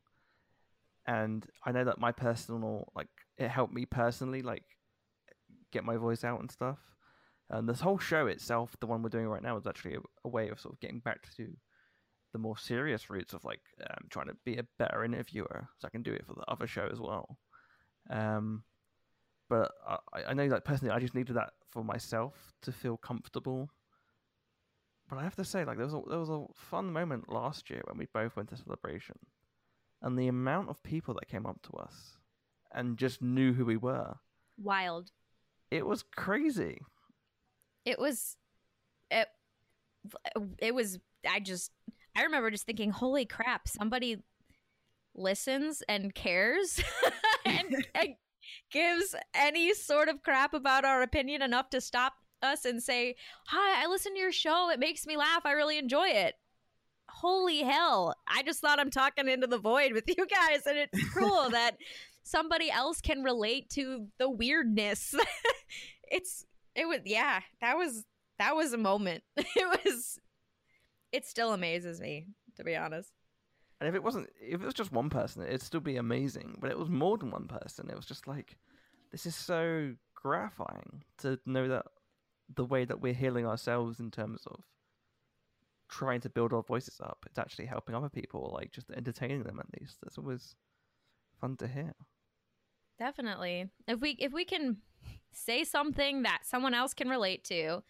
[1.06, 3.08] and I know that my personal like
[3.38, 4.64] it helped me personally like
[5.72, 6.78] get my voice out and stuff.
[7.50, 10.28] And this whole show itself, the one we're doing right now, is actually a, a
[10.28, 11.48] way of sort of getting back to
[12.34, 15.90] the more serious routes of like um, trying to be a better interviewer, so I
[15.90, 17.38] can do it for the other show as well.
[18.10, 18.64] Um,
[19.48, 23.70] but I, I know like personally, I just needed that for myself to feel comfortable.
[25.08, 27.70] But I have to say, like there was a, there was a fun moment last
[27.70, 29.16] year when we both went to celebration,
[30.02, 32.18] and the amount of people that came up to us
[32.72, 34.16] and just knew who we were,
[34.60, 35.12] wild.
[35.70, 36.80] It was crazy.
[37.84, 38.36] It was,
[39.08, 39.28] it,
[40.58, 40.98] it was.
[41.28, 41.70] I just
[42.16, 44.22] I remember just thinking, holy crap, somebody
[45.14, 46.82] listens and cares
[47.44, 48.14] and, and,
[48.70, 53.82] gives any sort of crap about our opinion enough to stop us and say, Hi,
[53.82, 54.70] I listen to your show.
[54.70, 55.42] It makes me laugh.
[55.44, 56.34] I really enjoy it.
[57.08, 58.14] Holy hell.
[58.26, 60.66] I just thought I'm talking into the void with you guys.
[60.66, 61.76] And it's cool that
[62.22, 65.14] somebody else can relate to the weirdness.
[66.10, 68.04] it's, it was, yeah, that was,
[68.38, 69.22] that was a moment.
[69.36, 70.18] It was
[71.14, 73.12] it still amazes me, to be honest.
[73.80, 76.58] And if it wasn't, if it was just one person, it'd still be amazing.
[76.60, 77.88] But it was more than one person.
[77.88, 78.56] It was just like,
[79.12, 81.86] this is so gratifying to know that
[82.52, 84.60] the way that we're healing ourselves in terms of
[85.88, 87.24] trying to build our voices up.
[87.26, 89.98] It's actually helping other people, like just entertaining them at least.
[90.02, 90.56] That's always
[91.40, 91.94] fun to hear.
[92.98, 93.70] Definitely.
[93.86, 94.78] If we if we can
[95.32, 97.82] say something that someone else can relate to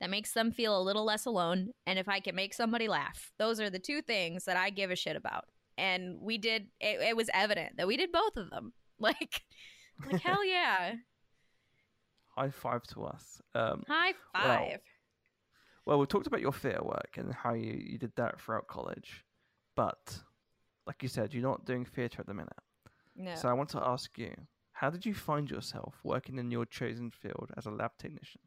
[0.00, 3.32] that makes them feel a little less alone and if I can make somebody laugh.
[3.38, 5.44] Those are the two things that I give a shit about.
[5.78, 8.72] And we did it, it was evident that we did both of them.
[8.98, 9.42] Like
[10.10, 10.94] like hell yeah.
[12.28, 13.42] High five to us.
[13.54, 14.80] Um, High five.
[15.84, 19.24] Well, we talked about your theatre work and how you, you did that throughout college.
[19.76, 20.18] But,
[20.86, 22.52] like you said, you're not doing theatre at the minute.
[23.14, 23.34] no.
[23.34, 24.34] So I want to ask you,
[24.72, 28.40] how did you find yourself working in your chosen field as a lab technician?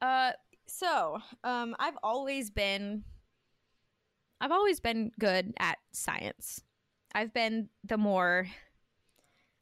[0.00, 0.32] Uh,
[0.66, 3.04] so um, I've always been,
[4.40, 6.62] I've always been good at science.
[7.14, 8.46] I've been the more,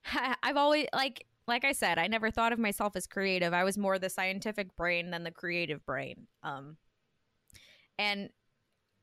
[0.42, 3.55] I've always like, like I said, I never thought of myself as creative.
[3.55, 6.27] I was more the scientific brain than the creative brain.
[6.42, 6.77] Um,
[7.99, 8.31] and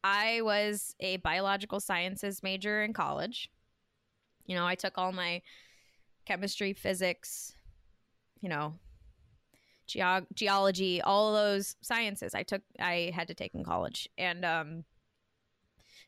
[0.03, 3.49] I was a biological sciences major in college.
[4.45, 5.41] You know, I took all my
[6.25, 7.53] chemistry, physics,
[8.41, 8.75] you know,
[9.87, 14.07] geog- geology, all those sciences I took I had to take in college.
[14.17, 14.83] And um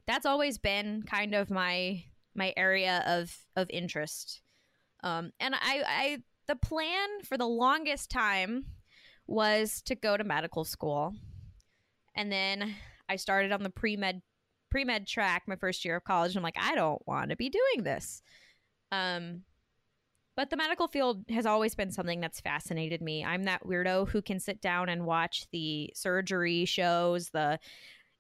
[0.08, 2.04] that's always been kind of my
[2.36, 4.42] my area of of interest.
[5.04, 8.66] Um and I I the plan for the longest time
[9.28, 11.14] was to go to medical school.
[12.16, 12.76] And then
[13.10, 14.22] I started on the pre-med
[14.70, 16.36] pre-med track my first year of college.
[16.36, 18.22] I'm like, I don't want to be doing this.
[18.92, 19.44] Um
[20.36, 23.24] but the medical field has always been something that's fascinated me.
[23.24, 27.60] I'm that weirdo who can sit down and watch the surgery shows, the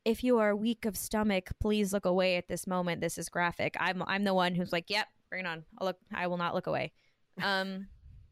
[0.06, 3.02] if you are weak of stomach, please look away at this moment.
[3.02, 3.76] This is graphic.
[3.80, 5.66] I'm I'm the one who's like, "Yep, bring it on.
[5.80, 6.94] I'll look I will not look away."
[7.42, 7.88] Um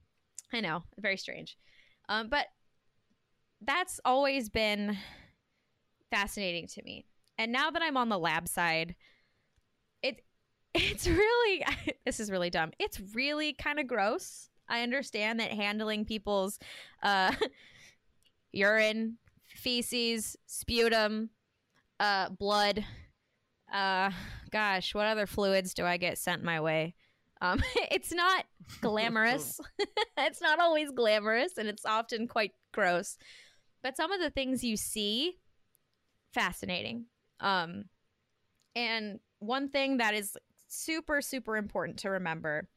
[0.53, 1.57] I know, very strange.
[2.07, 2.45] Um but
[3.61, 4.97] that's always been
[6.11, 7.05] fascinating to me.
[7.37, 8.95] And now that I'm on the lab side,
[10.73, 11.65] it's really
[12.05, 12.71] this is really dumb.
[12.79, 14.49] It's really kind of gross.
[14.67, 16.59] I understand that handling people's
[17.01, 17.33] uh
[18.51, 21.29] urine, feces, sputum,
[21.99, 22.83] uh blood,
[23.73, 24.11] uh
[24.51, 26.95] gosh, what other fluids do I get sent my way?
[27.41, 28.45] Um it's not
[28.81, 29.59] glamorous.
[30.17, 33.17] it's not always glamorous and it's often quite gross.
[33.81, 35.37] But some of the things you see
[36.33, 37.05] fascinating.
[37.39, 37.85] Um
[38.75, 40.35] and one thing that is
[40.73, 42.67] super, super important to remember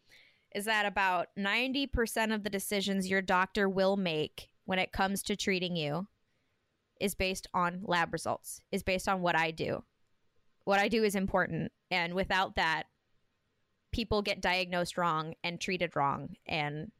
[0.54, 5.36] is that about 90% of the decisions your doctor will make when it comes to
[5.36, 6.06] treating you
[7.00, 9.84] is based on lab results, is based on what I do.
[10.64, 11.72] What I do is important.
[11.90, 12.84] And without that,
[13.92, 16.36] people get diagnosed wrong and treated wrong.
[16.46, 16.90] And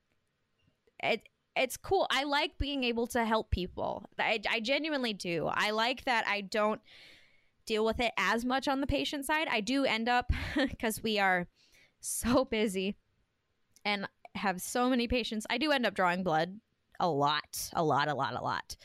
[1.03, 1.23] it,
[1.57, 2.07] it's cool.
[2.11, 4.05] I like being able to help people.
[4.19, 5.49] I, I genuinely do.
[5.51, 6.81] I like that I don't
[7.67, 9.49] deal with it as much on the patient side.
[9.51, 11.49] I do end up because we are
[12.01, 12.97] so busy
[13.85, 15.47] and have so many patients.
[15.51, 16.61] I do end up drawing blood
[16.99, 18.77] a lot, a lot, a lot, a lot,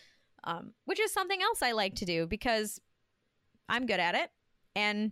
[0.43, 2.79] um, which is something else I like to do because
[3.69, 4.29] I'm good at it,
[4.75, 5.11] and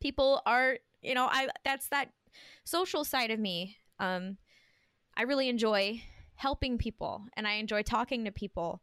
[0.00, 2.10] people are, you know, I that's that
[2.64, 3.76] social side of me.
[3.98, 4.38] Um,
[5.16, 6.02] I really enjoy
[6.34, 8.82] helping people, and I enjoy talking to people.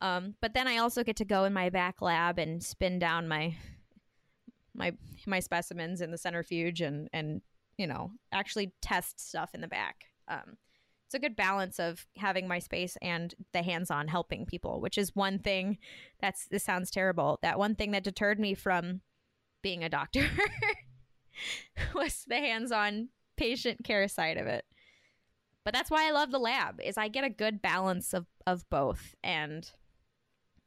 [0.00, 3.28] Um, but then I also get to go in my back lab and spin down
[3.28, 3.56] my
[4.74, 4.92] my
[5.26, 7.40] my specimens in the centrifuge and and
[7.78, 10.06] you know actually test stuff in the back.
[10.28, 10.56] Um,
[11.06, 15.14] it's a good balance of having my space and the hands-on helping people, which is
[15.14, 15.78] one thing
[16.20, 17.38] that's this sounds terrible.
[17.42, 19.00] That one thing that deterred me from
[19.62, 20.26] being a doctor
[21.94, 24.64] was the hands-on patient care side of it.
[25.64, 28.68] But that's why I love the lab is I get a good balance of of
[28.68, 29.70] both and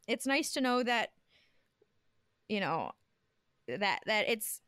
[0.07, 1.11] it's nice to know that
[2.47, 2.91] you know
[3.67, 4.61] that that it's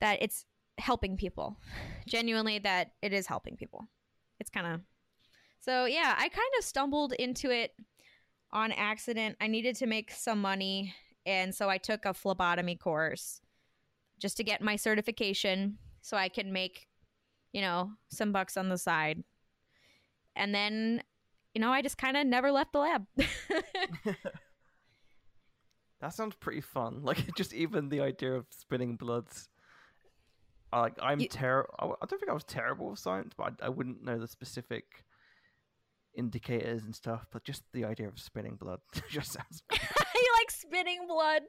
[0.00, 0.44] that it's
[0.78, 1.56] helping people.
[2.06, 3.86] Genuinely that it is helping people.
[4.38, 4.80] It's kind of
[5.58, 7.74] so yeah i kind of stumbled into it
[8.52, 9.36] on accident.
[9.40, 10.94] I needed to make some money
[11.24, 13.40] and so i took a phlebotomy course
[14.20, 16.86] just to get my certification so i can make
[17.52, 19.24] you know some bucks on the side.
[20.36, 21.02] And then
[21.56, 23.06] you know, I just kind of never left the lab.
[26.02, 27.00] that sounds pretty fun.
[27.02, 29.48] Like just even the idea of spinning bloods.
[30.70, 31.70] Like I'm You- terrible.
[31.80, 34.84] I don't think I was terrible with science, but I, I wouldn't know the specific
[36.14, 37.26] indicators and stuff.
[37.32, 38.80] But just the idea of spinning blood
[39.10, 39.62] just sounds.
[39.72, 39.78] you
[40.38, 41.40] like spinning blood.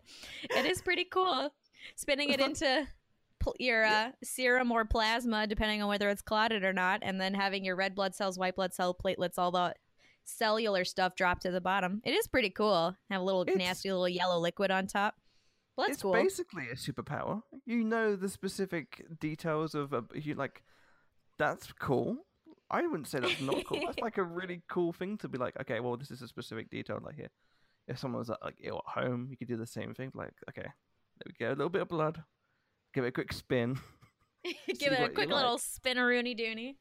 [0.43, 1.49] It is pretty cool.
[1.97, 2.87] Spinning it into
[3.41, 7.33] pl- your uh, serum or plasma, depending on whether it's clotted or not, and then
[7.33, 9.73] having your red blood cells, white blood cell, platelets, all the
[10.27, 12.01] cellular stuff drop to the bottom.
[12.05, 12.95] It is pretty cool.
[13.09, 15.15] Have a little It's- nasty little yellow liquid on top.
[15.75, 16.13] Well, that's it's cool.
[16.13, 17.43] basically a superpower.
[17.65, 20.63] You know the specific details of a you like.
[21.37, 22.25] That's cool.
[22.69, 23.81] I wouldn't say that's not cool.
[23.85, 25.55] That's like a really cool thing to be like.
[25.61, 26.99] Okay, well, this is a specific detail.
[27.01, 27.29] Like here,
[27.87, 30.11] if someone's like ill at home, you could do the same thing.
[30.15, 32.23] Like, okay, there we go, a little bit of blood.
[32.93, 33.77] Give it a quick spin.
[34.43, 35.35] Give it a quick like.
[35.35, 36.75] little spinneroony doony.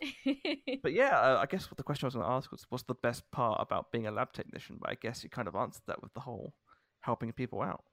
[0.82, 2.84] But yeah, uh, I guess what the question I was going to ask was, what's
[2.84, 4.78] the best part about being a lab technician?
[4.80, 6.54] But I guess you kind of answered that with the whole
[7.00, 7.84] helping people out.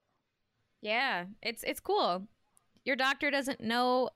[0.82, 2.28] yeah, it's it's cool.
[2.86, 4.10] Your doctor doesn't know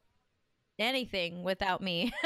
[0.80, 2.14] anything without me.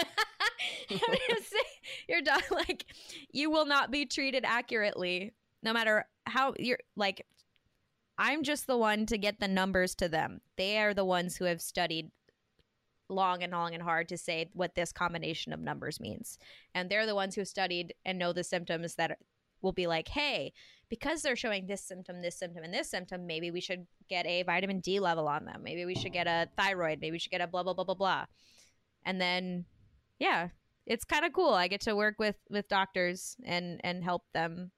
[2.10, 2.86] Your doc like
[3.32, 7.26] you will not be treated accurately no matter how you're like
[8.18, 10.40] I'm just the one to get the numbers to them.
[10.58, 12.12] They are the ones who have studied
[13.10, 16.38] long and long and hard to say what this combination of numbers means.
[16.74, 19.20] And they're the ones who studied and know the symptoms that
[19.62, 20.54] will be like, hey,
[20.90, 24.44] because they're showing this symptom, this symptom, and this symptom, maybe we should get a
[24.44, 25.62] vitamin D level on them.
[25.64, 27.00] Maybe we should get a thyroid.
[27.02, 28.26] Maybe we should get a blah, blah, blah, blah, blah.
[29.04, 29.66] And then,
[30.20, 30.50] yeah,
[30.86, 31.54] it's kind of cool.
[31.54, 34.72] I get to work with with doctors and and help them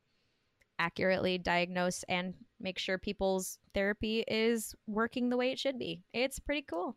[0.80, 6.04] accurately diagnose and make sure people's therapy is working the way it should be.
[6.14, 6.96] It's pretty cool.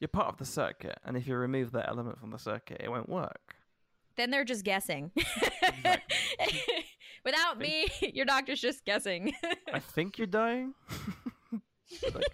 [0.00, 2.88] You're part of the circuit, and if you remove that element from the circuit, it
[2.88, 3.56] won't work.
[4.16, 5.10] Then they're just guessing.
[7.24, 9.32] Without me, your doctor's just guessing.
[9.72, 10.74] I think you're dying.
[12.14, 12.24] like,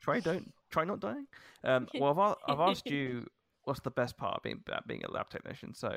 [0.00, 1.26] try don't try not dying.
[1.64, 3.26] Um, well, I've, I've asked you
[3.64, 5.88] what's the best part of being about being a lab technician, so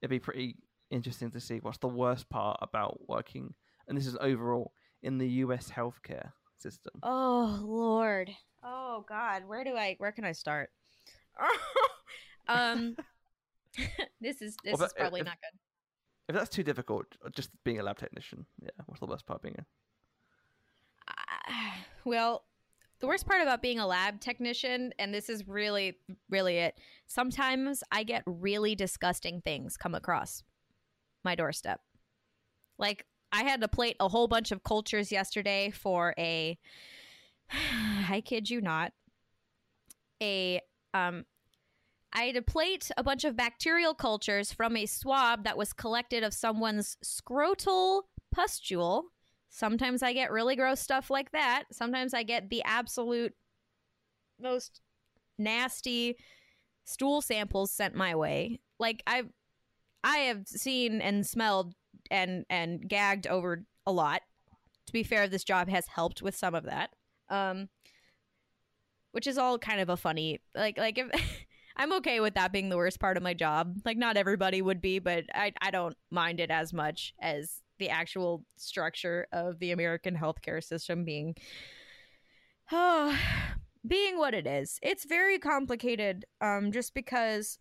[0.00, 0.56] it'd be pretty
[0.90, 3.54] interesting to see what's the worst part about working,
[3.88, 4.72] and this is overall
[5.02, 5.70] in the U.S.
[5.70, 6.32] healthcare
[6.62, 6.92] system.
[7.02, 8.30] Oh Lord.
[8.62, 9.44] Oh God.
[9.46, 9.96] Where do I?
[9.98, 10.70] Where can I start?
[12.48, 12.96] um,
[14.20, 15.58] this is this Well, is probably if- not good.
[16.28, 19.42] If that's too difficult, just being a lab technician, yeah, what's the worst part of
[19.42, 19.64] being a
[21.08, 22.44] Ah, well,
[23.00, 25.98] the worst part about being a lab technician, and this is really,
[26.28, 26.78] really it.
[27.06, 30.44] Sometimes I get really disgusting things come across
[31.24, 31.80] my doorstep.
[32.78, 36.58] Like I had to plate a whole bunch of cultures yesterday for a.
[38.08, 38.92] I kid you not.
[40.22, 40.60] A
[40.94, 41.24] um.
[42.12, 46.24] I had to plate a bunch of bacterial cultures from a swab that was collected
[46.24, 48.02] of someone's scrotal
[48.34, 49.04] pustule.
[49.48, 51.64] Sometimes I get really gross stuff like that.
[51.72, 53.32] Sometimes I get the absolute
[54.40, 54.80] most
[55.38, 56.16] nasty
[56.84, 58.60] stool samples sent my way.
[58.78, 59.28] Like I've
[60.02, 61.74] I have seen and smelled
[62.10, 64.22] and and gagged over a lot.
[64.86, 66.90] To be fair, this job has helped with some of that.
[67.28, 67.68] Um
[69.12, 71.08] which is all kind of a funny like like if
[71.76, 73.78] I'm okay with that being the worst part of my job.
[73.84, 77.88] Like not everybody would be, but I I don't mind it as much as the
[77.88, 81.36] actual structure of the American healthcare system being
[82.70, 83.16] oh,
[83.86, 84.78] being what it is.
[84.82, 87.58] It's very complicated um just because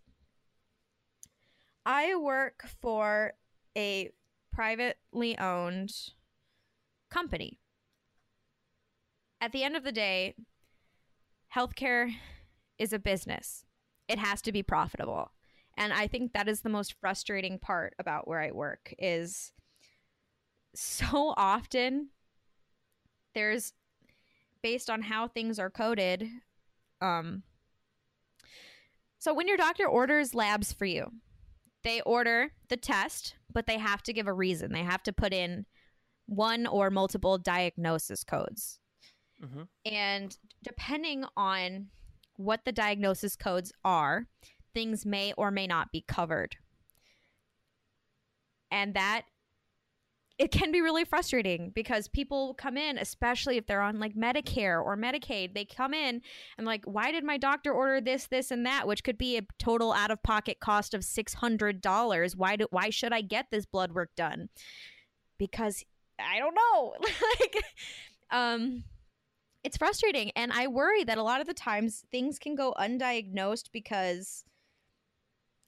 [1.86, 3.34] I work for
[3.78, 4.12] a
[4.60, 5.90] privately owned
[7.10, 7.62] company.
[9.40, 10.36] At the end of the day,
[11.56, 12.12] healthcare
[12.78, 13.64] is a business.
[14.10, 15.32] It has to be profitable.
[15.78, 19.54] And I think that is the most frustrating part about where I work is
[20.76, 22.10] so often
[23.34, 23.72] there's
[24.62, 26.28] based on how things are coded
[27.02, 27.44] um
[29.18, 31.12] so when your doctor orders labs for you
[31.84, 35.34] they order the test but they have to give a reason they have to put
[35.34, 35.66] in
[36.28, 38.80] one or multiple diagnosis codes
[39.42, 39.62] Mm-hmm.
[39.86, 41.88] and depending on
[42.40, 44.28] what the diagnosis codes are,
[44.74, 46.56] things may or may not be covered.
[48.72, 49.24] And that
[50.40, 54.82] it can be really frustrating because people come in, especially if they're on like Medicare
[54.82, 56.22] or Medicaid, they come in
[56.58, 59.42] and like, why did my doctor order this, this, and that, which could be a
[59.60, 62.38] total out of pocket cost of six hundred dollars.
[62.38, 64.48] Why do why should I get this blood work done?
[65.38, 65.84] Because
[66.18, 66.96] I don't know.
[67.40, 67.64] like
[68.32, 68.84] um
[69.64, 73.72] it's frustrating and i worry that a lot of the times things can go undiagnosed
[73.74, 74.46] because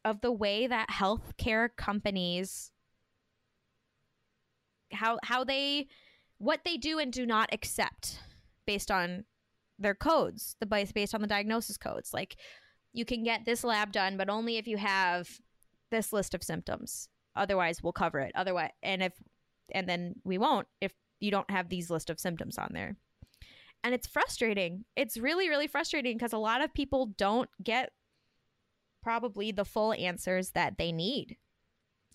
[0.05, 2.70] of the way that healthcare companies
[4.93, 5.87] how how they
[6.37, 8.19] what they do and do not accept
[8.65, 9.25] based on
[9.79, 12.37] their codes the based based on the diagnosis codes like
[12.93, 15.29] you can get this lab done but only if you have
[15.89, 19.13] this list of symptoms otherwise we'll cover it otherwise and if
[19.73, 22.95] and then we won't if you don't have these list of symptoms on there
[23.83, 24.85] and it's frustrating.
[24.95, 27.91] It's really, really frustrating because a lot of people don't get
[29.01, 31.37] probably the full answers that they need.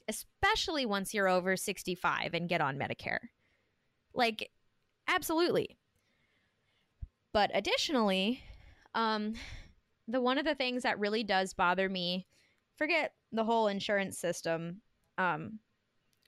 [0.09, 3.19] Especially once you're over 65 and get on Medicare.
[4.15, 4.51] Like,
[5.09, 5.79] absolutely.
[7.33, 8.43] But additionally,
[8.95, 9.35] um,
[10.09, 12.27] the one of the things that really does bother me,
[12.77, 14.81] forget the whole insurance system.
[15.19, 15.59] Um,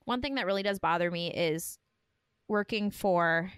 [0.04, 1.78] one thing that really does bother me is
[2.48, 3.52] working for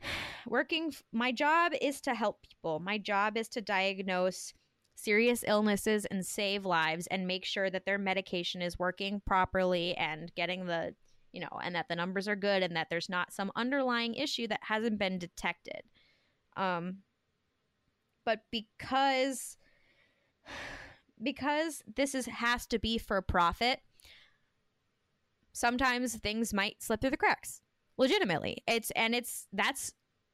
[0.46, 4.52] working my job is to help people my job is to diagnose
[5.02, 10.34] serious illnesses and save lives and make sure that their medication is working properly and
[10.34, 10.94] getting the
[11.32, 14.46] you know and that the numbers are good and that there's not some underlying issue
[14.48, 15.82] that hasn't been detected.
[16.56, 16.98] Um
[18.24, 19.56] but because
[21.22, 23.80] because this is has to be for profit
[25.52, 27.60] sometimes things might slip through the cracks
[27.98, 28.58] legitimately.
[28.66, 29.92] It's and it's that's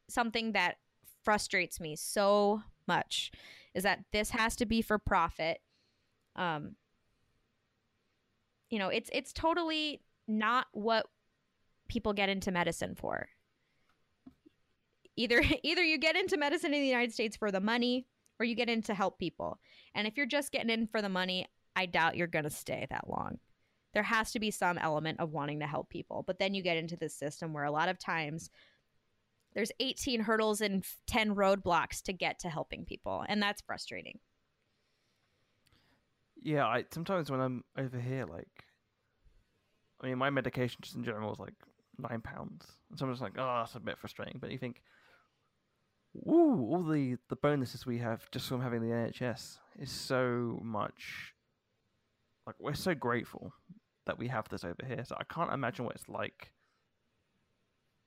[0.08, 0.76] something that
[1.24, 3.32] frustrates me so much
[3.76, 5.58] is that this has to be for profit.
[6.34, 6.74] Um
[8.70, 11.06] you know it's it's totally not what
[11.88, 13.28] people get into medicine for.
[15.16, 18.06] Either either you get into medicine in the United States for the money
[18.40, 19.60] or you get in to help people.
[19.94, 21.46] And if you're just getting in for the money
[21.76, 23.38] I doubt you're going to stay that long.
[23.92, 26.24] There has to be some element of wanting to help people.
[26.26, 28.50] But then you get into this system where a lot of times
[29.56, 34.18] there's 18 hurdles and 10 roadblocks to get to helping people, and that's frustrating.
[36.42, 38.64] Yeah, I sometimes when I'm over here, like,
[40.00, 41.54] I mean, my medication just in general is like
[41.98, 44.36] nine pounds, and so I'm just like, oh, that's a bit frustrating.
[44.38, 44.82] But you think,
[46.12, 51.32] woo, all the the bonuses we have just from having the NHS is so much.
[52.46, 53.54] Like, we're so grateful
[54.04, 55.02] that we have this over here.
[55.02, 56.52] So I can't imagine what it's like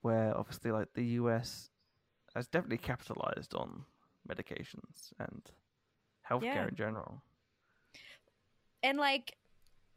[0.02, 1.70] where obviously like the US
[2.34, 3.84] has definitely capitalized on
[4.28, 5.42] medications and
[6.28, 6.68] healthcare yeah.
[6.68, 7.22] in general.
[8.82, 9.36] And like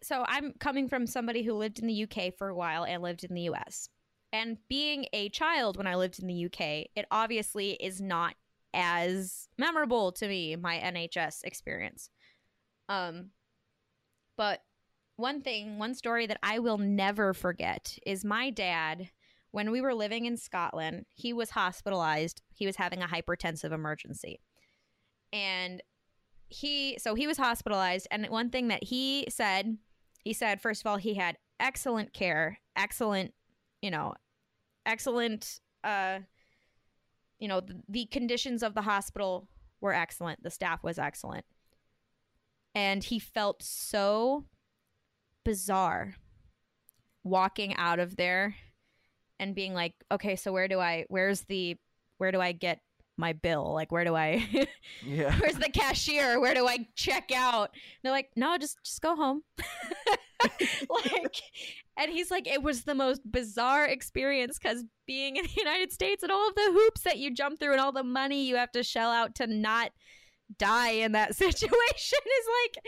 [0.02, 3.24] so I'm coming from somebody who lived in the UK for a while and lived
[3.24, 3.90] in the US.
[4.32, 8.36] And being a child when I lived in the UK, it obviously is not
[8.74, 12.10] as memorable to me my NHS experience.
[12.90, 13.30] Um
[14.36, 14.62] but
[15.16, 19.12] one thing, one story that I will never forget is my dad,
[19.54, 22.42] when we were living in Scotland, he was hospitalized.
[22.56, 24.42] He was having a hypertensive emergency.
[25.32, 25.80] And
[26.48, 28.08] he, so he was hospitalized.
[28.10, 29.78] And one thing that he said,
[30.24, 33.36] he said, first of all, he had excellent care, excellent,
[33.80, 34.16] you know,
[34.88, 36.20] excellent, uh,
[37.38, 39.48] you know, the, the conditions of the hospital
[39.82, 40.42] were excellent.
[40.42, 41.46] The staff was excellent.
[42.74, 44.46] And he felt so
[45.46, 46.16] bizarre
[47.24, 48.56] walking out of there
[49.40, 51.78] and being like, okay, so where do I, where's the,
[52.18, 52.80] where do I get
[53.18, 53.74] my bill?
[53.74, 54.48] Like, where do I,
[55.06, 56.40] yeah, where's the cashier?
[56.40, 57.70] Where do I check out?
[57.74, 59.44] And they're like, no, just, just go home.
[60.90, 61.42] like,
[61.98, 66.24] and he's like, it was the most bizarre experience because being in the United States
[66.24, 68.72] and all of the hoops that you jump through and all the money you have
[68.72, 69.92] to shell out to not
[70.58, 72.86] die in that situation is like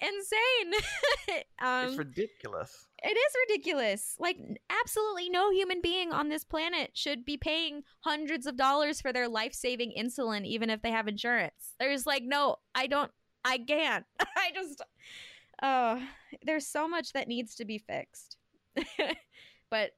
[0.00, 1.42] insane.
[1.62, 2.86] um, it's ridiculous.
[3.02, 4.16] It is ridiculous.
[4.18, 4.38] Like,
[4.70, 9.28] absolutely no human being on this planet should be paying hundreds of dollars for their
[9.28, 11.74] life saving insulin, even if they have insurance.
[11.78, 13.10] There's like, no, I don't,
[13.44, 14.04] I can't.
[14.20, 14.82] I just,
[15.62, 16.02] oh,
[16.42, 18.36] there's so much that needs to be fixed.
[19.70, 19.90] but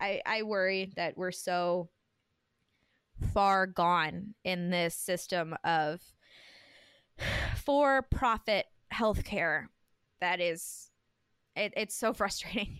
[0.00, 1.88] I, I worry that we're so
[3.34, 6.00] far gone in this system of
[7.56, 9.66] for profit healthcare
[10.20, 10.90] that is
[11.56, 12.78] it, it's so frustrating.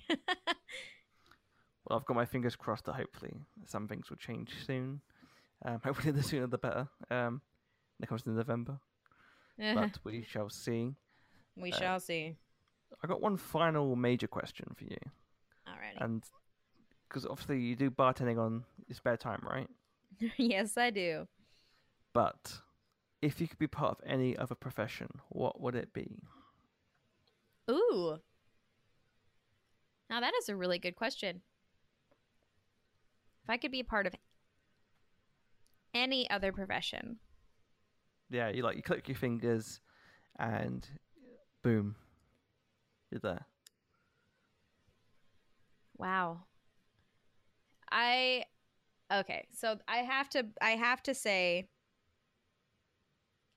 [1.89, 3.35] Well i've got my fingers crossed that hopefully
[3.67, 5.01] some things will change soon.
[5.65, 7.41] Um, hopefully the sooner the better um,
[7.97, 8.79] when it comes to november.
[9.59, 10.95] But we shall see.
[11.57, 12.37] We uh, shall see.
[13.03, 14.99] I got one final major question for you.
[15.67, 16.23] All right and
[17.09, 19.69] because obviously you do bartending on your spare time right?
[20.37, 21.27] Yes i do.
[22.13, 22.61] But
[23.21, 26.23] if you could be part of any other profession, what would it be?
[27.71, 28.19] Ooh.
[30.09, 31.43] Now that is a really good question.
[33.45, 34.15] If I could be a part of
[35.95, 37.19] any other profession.
[38.31, 39.81] Yeah, you like you click your fingers
[40.39, 40.87] and
[41.63, 41.97] boom.
[43.11, 43.47] You're there.
[45.97, 46.45] Wow.
[47.91, 48.45] I
[49.13, 51.69] okay, so I have to I have to say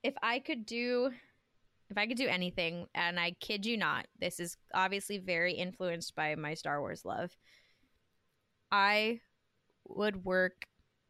[0.04, 1.12] if I could do
[1.90, 6.16] if I could do anything, and I kid you not, this is obviously very influenced
[6.16, 7.36] by my Star Wars love.
[8.72, 9.20] I
[9.86, 10.68] would work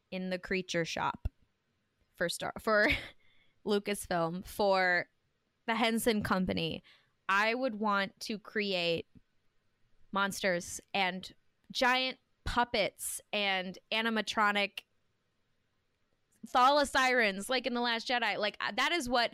[0.10, 1.28] in the creature shop
[2.16, 2.88] for Star for
[3.66, 5.06] Lucasfilm for
[5.68, 6.84] the Henson Company.
[7.30, 9.06] I would want to create
[10.12, 11.32] monsters and
[11.72, 14.80] giant puppets and animatronic
[16.48, 18.38] Thala sirens like in the last Jedi.
[18.38, 19.34] Like uh, that is what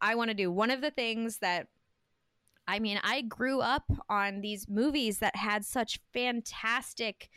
[0.00, 0.50] I want to do.
[0.50, 1.68] One of the things that
[2.66, 7.28] I mean, I grew up on these movies that had such fantastic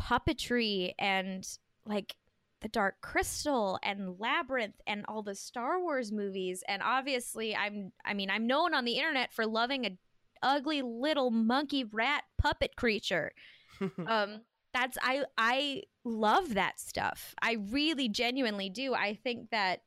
[0.00, 1.46] puppetry and
[1.84, 2.16] like
[2.60, 8.14] the Dark Crystal and Labyrinth and all the Star Wars movies and obviously I'm I
[8.14, 9.96] mean I'm known on the internet for loving a
[10.42, 13.32] ugly little monkey rat puppet creature.
[14.06, 14.40] um
[14.78, 17.34] that's I I love that stuff.
[17.42, 18.94] I really genuinely do.
[18.94, 19.80] I think that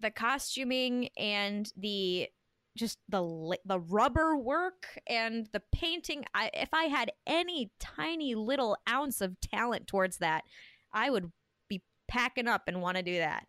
[0.00, 2.28] the costuming and the
[2.76, 8.78] just the the rubber work and the painting I, if i had any tiny little
[8.88, 10.44] ounce of talent towards that
[10.90, 11.30] i would
[11.68, 13.46] be packing up and want to do that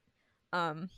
[0.52, 0.90] um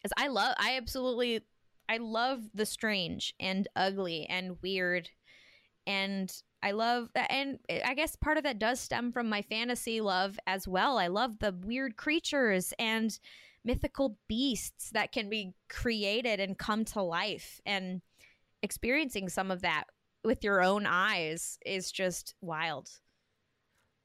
[0.00, 1.40] because i love i absolutely
[1.88, 5.10] i love the strange and ugly and weird
[5.88, 6.32] and
[6.62, 10.38] i love that and i guess part of that does stem from my fantasy love
[10.46, 13.18] as well i love the weird creatures and
[13.64, 18.00] mythical beasts that can be created and come to life and
[18.62, 19.84] experiencing some of that
[20.24, 22.88] with your own eyes is just wild.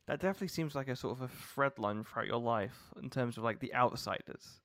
[0.08, 3.38] That definitely seems like a sort of a thread line throughout your life in terms
[3.38, 4.62] of like the outsiders.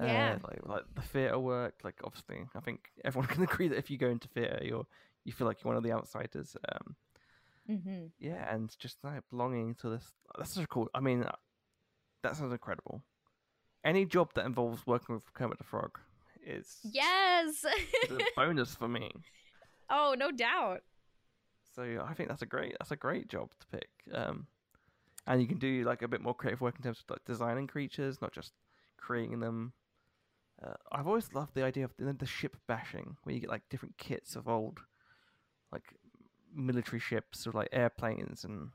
[0.00, 0.38] Yeah.
[0.42, 3.90] Uh, like, like the theatre work, like obviously, I think everyone can agree that if
[3.90, 4.86] you go into theatre, you're
[5.24, 6.56] you feel like you're one of the outsiders.
[6.72, 6.96] Um,
[7.68, 8.06] mm-hmm.
[8.18, 10.04] Yeah, and just like belonging to this.
[10.36, 10.88] That's so cool.
[10.94, 11.24] I mean,
[12.22, 13.02] that sounds incredible
[13.84, 15.98] any job that involves working with Kermit the Frog
[16.44, 17.64] is yes
[18.04, 19.10] is a bonus for me.
[19.88, 20.80] Oh, no doubt.
[21.74, 23.88] So I think that's a great that's a great job to pick.
[24.12, 24.46] Um,
[25.26, 27.66] and you can do like a bit more creative work in terms of like designing
[27.66, 28.52] creatures, not just
[28.96, 29.72] creating them.
[30.62, 33.62] Uh, I've always loved the idea of the, the ship bashing, where you get like
[33.70, 34.80] different kits of old,
[35.72, 35.94] like
[36.54, 38.70] military ships or like airplanes and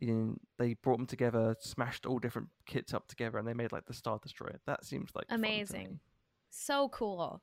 [0.00, 3.70] you know, they brought them together, smashed all different kits up together, and they made
[3.70, 4.58] like the Star Destroyer.
[4.66, 6.00] That seems like amazing,
[6.48, 7.42] so cool.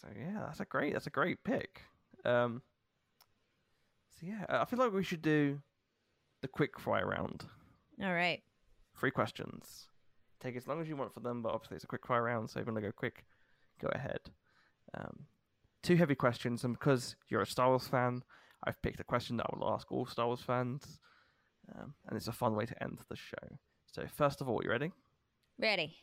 [0.00, 1.82] So yeah, that's a great that's a great pick.
[2.24, 2.60] Um,
[4.10, 5.60] so yeah, I feel like we should do
[6.42, 7.44] the quick fire round.
[8.02, 8.42] All right.
[8.98, 9.88] Three questions.
[10.40, 12.50] Take as long as you want for them, but obviously it's a quick fire round,
[12.50, 13.24] so if you want to go quick,
[13.80, 14.20] go ahead.
[14.98, 15.26] Um,
[15.86, 18.22] two heavy questions, and because you're a Star Wars fan,
[18.64, 20.98] I've picked a question that I will ask all Star Wars fans,
[21.74, 23.56] um, and it's a fun way to end the show.
[23.86, 24.90] So, first of all, you ready?
[25.60, 25.96] Ready.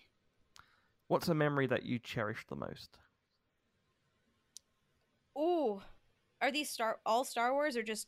[1.09, 2.97] What's a memory that you cherish the most?
[5.37, 5.81] Ooh,
[6.41, 8.07] are these Star all Star Wars or just?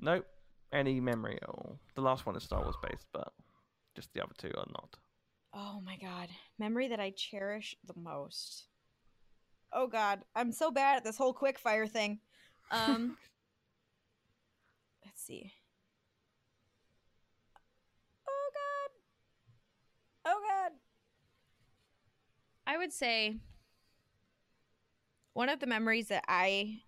[0.00, 0.26] Nope,
[0.72, 1.78] any memory at all.
[1.94, 3.32] The last one is Star Wars based, but
[3.94, 4.96] just the other two are not.
[5.54, 8.64] Oh my god, memory that I cherish the most.
[9.72, 12.20] Oh god, I'm so bad at this whole quick fire thing.
[12.70, 13.16] Um,
[15.04, 15.52] Let's see.
[18.28, 18.50] Oh
[20.24, 20.32] god.
[20.32, 20.72] Oh god.
[22.66, 23.36] I would say
[25.32, 26.80] one of the memories that I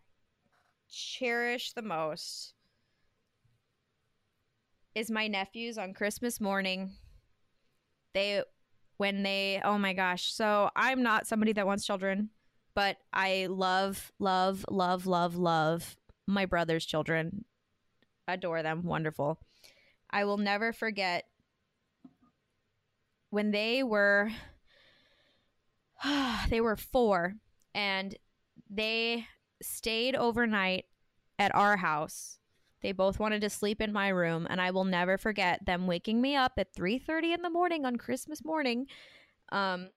[0.89, 2.55] cherish the most
[4.95, 6.93] is my nephews on Christmas morning.
[8.13, 8.43] They
[8.97, 10.33] when they oh my gosh.
[10.33, 12.31] So I'm not somebody that wants children,
[12.75, 15.97] but I love love love love love
[16.27, 17.45] my brother's children
[18.27, 18.83] adore them.
[18.83, 19.39] Wonderful.
[20.11, 21.25] I will never forget
[23.31, 24.31] when they were
[26.49, 27.35] they were 4
[27.75, 28.17] and
[28.71, 29.27] they
[29.63, 30.85] stayed overnight
[31.39, 32.39] at our house.
[32.83, 36.21] They both wanted to sleep in my room and I will never forget them waking
[36.21, 38.87] me up at 3:30 in the morning on Christmas morning
[39.51, 39.91] um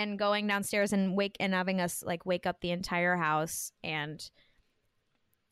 [0.00, 4.30] and going downstairs and wake and having us like wake up the entire house and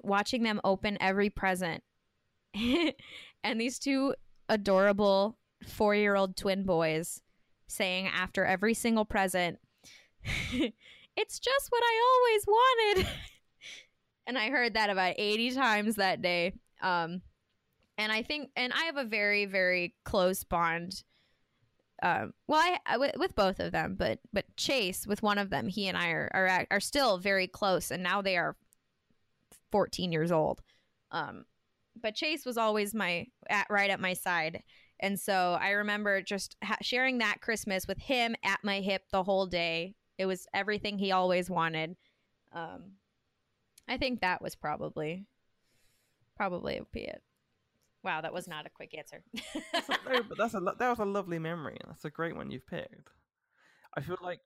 [0.00, 1.82] watching them open every present
[2.54, 4.14] and these two
[4.48, 5.36] adorable
[5.66, 7.20] four year old twin boys
[7.66, 9.58] saying after every single present,
[11.18, 13.08] It's just what I always wanted.
[14.28, 16.52] and I heard that about 80 times that day.
[16.80, 17.22] Um,
[17.98, 21.02] and I think, and I have a very, very close bond.
[22.02, 25.88] Um, well, I, with both of them, but but Chase with one of them, he
[25.88, 28.56] and I are are are still very close, and now they are
[29.72, 30.62] 14 years old.
[31.10, 31.44] Um,
[32.00, 34.62] but Chase was always my at, right at my side.
[35.00, 39.22] And so I remember just ha- sharing that Christmas with him at my hip the
[39.22, 39.94] whole day.
[40.18, 41.96] It was everything he always wanted.
[42.52, 42.92] Um,
[43.86, 45.24] I think that was probably
[46.36, 47.22] probably it.
[48.04, 49.22] Wow, that was not a quick answer.
[49.72, 51.76] that's a, no, but that's a that was a lovely memory.
[51.86, 53.10] That's a great one you've picked.
[53.96, 54.40] I feel like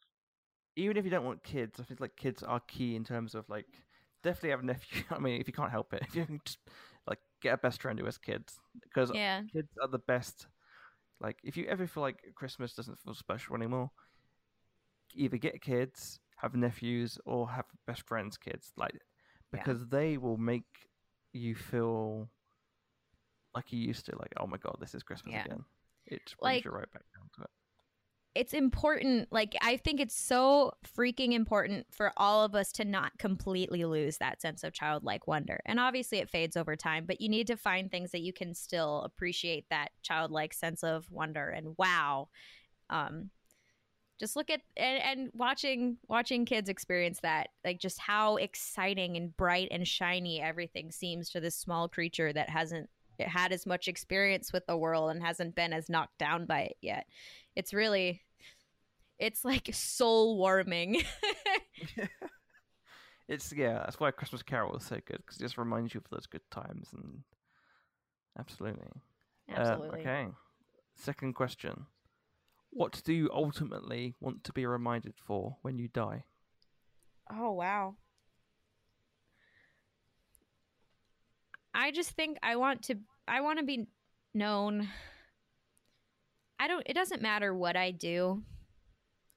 [0.76, 3.48] even if you don't want kids, I feel like kids are key in terms of
[3.48, 3.66] like
[4.22, 5.02] definitely have a nephew.
[5.10, 6.58] I mean, if you can't help it, if you can just
[7.06, 9.40] like get a best friend who has kids, because Yeah.
[9.52, 10.46] kids are the best.
[11.20, 13.90] Like, if you ever feel like Christmas doesn't feel special anymore,
[15.14, 18.72] either get kids, have nephews, or have best friends' kids.
[18.76, 19.00] Like, Yeah.
[19.52, 20.88] because they will make
[21.32, 22.28] you feel
[23.54, 24.16] like you used to.
[24.18, 25.44] Like, oh my god, this is Christmas Yeah.
[25.44, 25.64] again.
[26.06, 27.50] It brings Like- you right back down to it.
[28.34, 33.12] it's important like i think it's so freaking important for all of us to not
[33.18, 37.28] completely lose that sense of childlike wonder and obviously it fades over time but you
[37.28, 41.74] need to find things that you can still appreciate that childlike sense of wonder and
[41.76, 42.26] wow
[42.88, 43.28] um
[44.18, 49.36] just look at and, and watching watching kids experience that like just how exciting and
[49.36, 52.88] bright and shiny everything seems to this small creature that hasn't
[53.20, 56.76] had as much experience with the world and hasn't been as knocked down by it
[56.80, 57.06] yet
[57.54, 58.22] it's really
[59.18, 61.02] it's like soul warming
[63.28, 66.10] It's yeah, that's why Christmas Carol is so good because it just reminds you of
[66.10, 67.22] those good times and
[68.38, 68.88] absolutely.
[69.50, 70.26] Uh, absolutely okay.
[70.96, 71.86] Second question:
[72.70, 76.24] What do you ultimately want to be reminded for when you die?
[77.30, 77.94] oh wow
[81.74, 82.96] i just think i want to
[83.28, 83.86] i want to be
[84.34, 84.88] known.
[86.58, 88.42] I don't it doesn't matter what i do.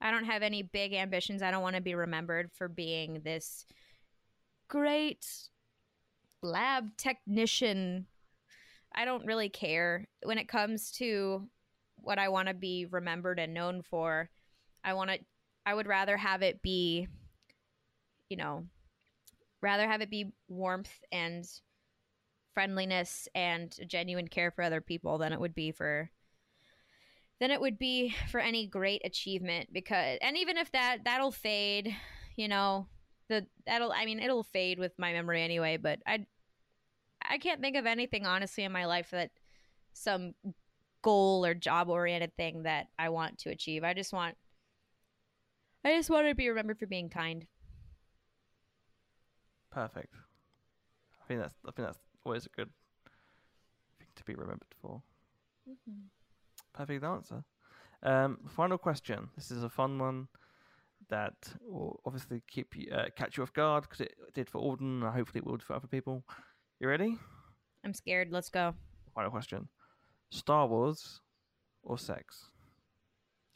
[0.02, 1.42] I don't have any big ambitions.
[1.42, 3.66] I don't want to be remembered for being this
[4.70, 5.26] great
[6.44, 8.06] lab technician.
[8.94, 10.06] I don't really care.
[10.24, 11.50] When it comes to
[12.06, 14.30] what i want to be remembered and known for
[14.84, 15.18] i want to
[15.66, 17.08] i would rather have it be
[18.30, 18.64] you know
[19.62, 21.46] rather have it be warmth and
[22.56, 26.10] friendliness and genuine care for other people than it would be for
[27.39, 31.95] than it would be for any great achievement because and even if that that'll fade
[32.36, 32.88] you know
[33.30, 36.26] the that'll i mean it'll fade with my memory anyway but i
[37.30, 39.30] i can't think of anything honestly in my life that
[39.93, 40.34] some
[41.03, 44.36] goal or job oriented thing that i want to achieve i just want
[45.84, 47.45] i just want to be remembered for being kind
[49.76, 50.14] Perfect.
[51.22, 52.69] I think that's I think that's always a good
[53.99, 55.01] thing to be remembered for.
[56.73, 57.43] Perfect answer.
[58.03, 59.30] Um, final question.
[59.36, 60.28] This is a fun one
[61.09, 65.03] that will obviously keep you uh, catch you off guard because it did for Auden.
[65.03, 66.23] and Hopefully, it will for other people.
[66.80, 67.17] You ready?
[67.84, 68.73] i'm scared let's go
[69.13, 69.69] Final question:
[70.32, 71.21] Star Wars
[71.84, 72.49] or sex?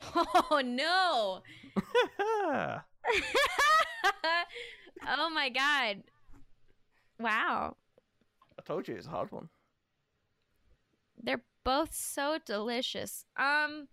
[0.16, 1.42] oh no
[5.08, 6.04] oh my god.
[7.20, 7.76] Wow.
[8.70, 9.50] I told you it's a hard one.
[11.22, 13.26] They're both so delicious.
[13.36, 13.88] Um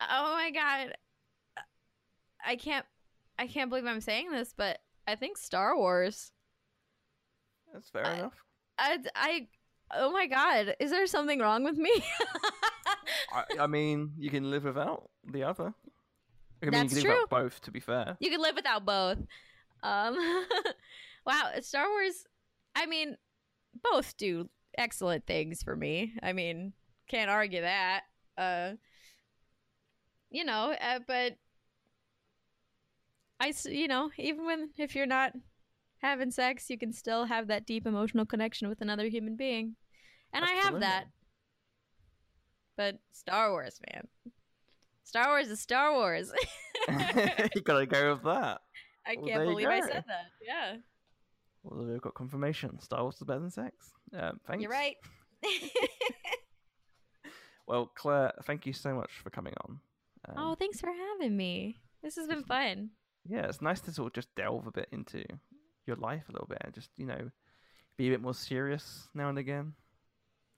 [0.00, 0.96] Oh my god.
[2.44, 2.84] I can't
[3.38, 6.32] I can't believe I'm saying this, but I think Star Wars.
[7.72, 8.34] That's fair I- enough.
[8.76, 9.46] I I
[9.94, 11.92] Oh my god, is there something wrong with me?
[13.32, 15.74] I, I mean, you can live without the other.
[16.62, 17.60] I mean, That's you can live without both.
[17.62, 19.18] To be fair, you can live without both.
[19.84, 20.16] Um
[21.26, 22.24] Wow, Star Wars
[22.74, 23.16] I mean
[23.82, 26.14] both do excellent things for me.
[26.22, 26.72] I mean,
[27.08, 28.02] can't argue that.
[28.36, 28.72] Uh
[30.30, 31.36] you know, uh, but
[33.40, 35.32] I, you know, even when if you're not
[35.98, 39.76] having sex, you can still have that deep emotional connection with another human being.
[40.32, 41.06] And I have that.
[42.76, 44.06] But Star Wars, man.
[45.02, 46.32] Star Wars is Star Wars.
[46.88, 48.60] you gotta go with that.
[49.06, 50.26] I Well, can't there you believe I said that.
[50.46, 50.76] Yeah.
[51.62, 52.80] Well, we've got confirmation.
[52.80, 53.92] Star Wars is better than sex.
[54.16, 54.62] Um, thanks.
[54.62, 54.96] You're right.
[57.70, 59.78] Well, Clare, thank you so much for coming on.
[60.28, 61.76] Um, oh, thanks for having me.
[62.02, 62.90] This has been fun.
[63.28, 65.22] yeah, it's nice to sort of just delve a bit into
[65.86, 67.30] your life a little bit and just you know
[67.96, 69.74] be a bit more serious now and again.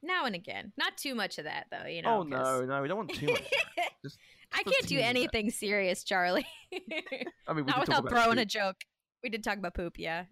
[0.03, 0.73] Now and again.
[0.79, 2.21] Not too much of that, though, you know.
[2.21, 3.43] oh no, no, we don't want too much.
[4.03, 4.17] just,
[4.51, 6.47] I just a can't do anything serious, Charlie.
[6.73, 8.77] I mean, we Not without about throwing a joke.
[9.23, 10.25] We did talk about poop, yeah.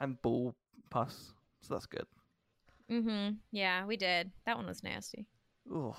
[0.00, 0.54] And ball
[0.90, 2.06] pus, so that's good.
[2.90, 3.34] Mm-hmm.
[3.52, 4.30] Yeah, we did.
[4.46, 5.26] That one was nasty.
[5.70, 5.94] Ooh.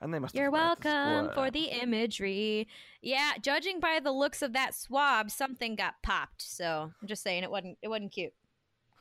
[0.00, 0.34] And they must.
[0.34, 2.68] You're have managed to welcome for the imagery.
[3.02, 6.42] Yeah, judging by the looks of that swab, something got popped.
[6.42, 8.32] So I'm just saying it wasn't it wasn't cute.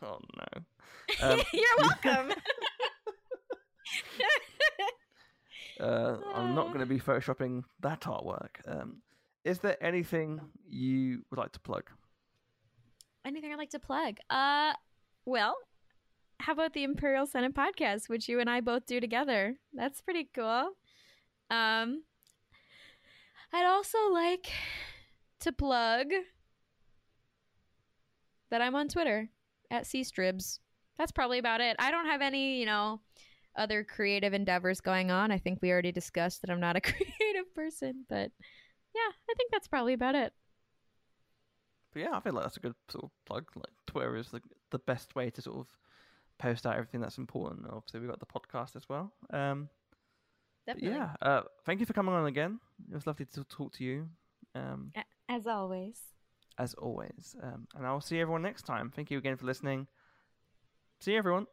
[0.01, 0.61] Oh no.
[1.21, 2.33] Um, You're welcome.
[5.79, 8.49] Uh, I'm not going to be photoshopping that artwork.
[8.65, 9.03] Um,
[9.43, 11.91] is there anything you would like to plug?
[13.27, 14.19] Anything I'd like to plug?
[14.29, 14.71] Uh,
[15.25, 15.57] well,
[16.39, 19.57] how about the Imperial Senate podcast, which you and I both do together?
[19.73, 20.71] That's pretty cool.
[21.49, 22.03] Um,
[23.51, 24.47] I'd also like
[25.41, 26.07] to plug
[28.49, 29.27] that I'm on Twitter
[29.69, 30.59] at Cstribs.
[30.97, 31.75] That's probably about it.
[31.79, 33.01] I don't have any, you know,
[33.57, 35.31] other creative endeavors going on.
[35.33, 38.31] I think we already discussed that I'm not a creative person, but
[38.95, 40.31] yeah, I think that's probably about it.
[41.97, 43.45] But yeah, I feel like that's a good sort of plug.
[43.55, 44.39] Like Twitter is the
[44.69, 45.67] the best way to sort of
[46.37, 47.65] post out everything that's important.
[47.71, 49.11] Obviously, we've got the podcast as well.
[49.33, 49.69] Um,
[50.67, 50.91] Definitely.
[50.91, 52.59] yeah, uh, thank you for coming on again.
[52.91, 54.09] It was lovely to talk to you.
[54.53, 54.91] Um,
[55.27, 55.99] As always.
[56.59, 57.35] as always.
[57.41, 58.91] Um, and I'll see everyone next time.
[58.95, 59.87] Thank you again for listening.
[60.99, 61.47] See you, everyone.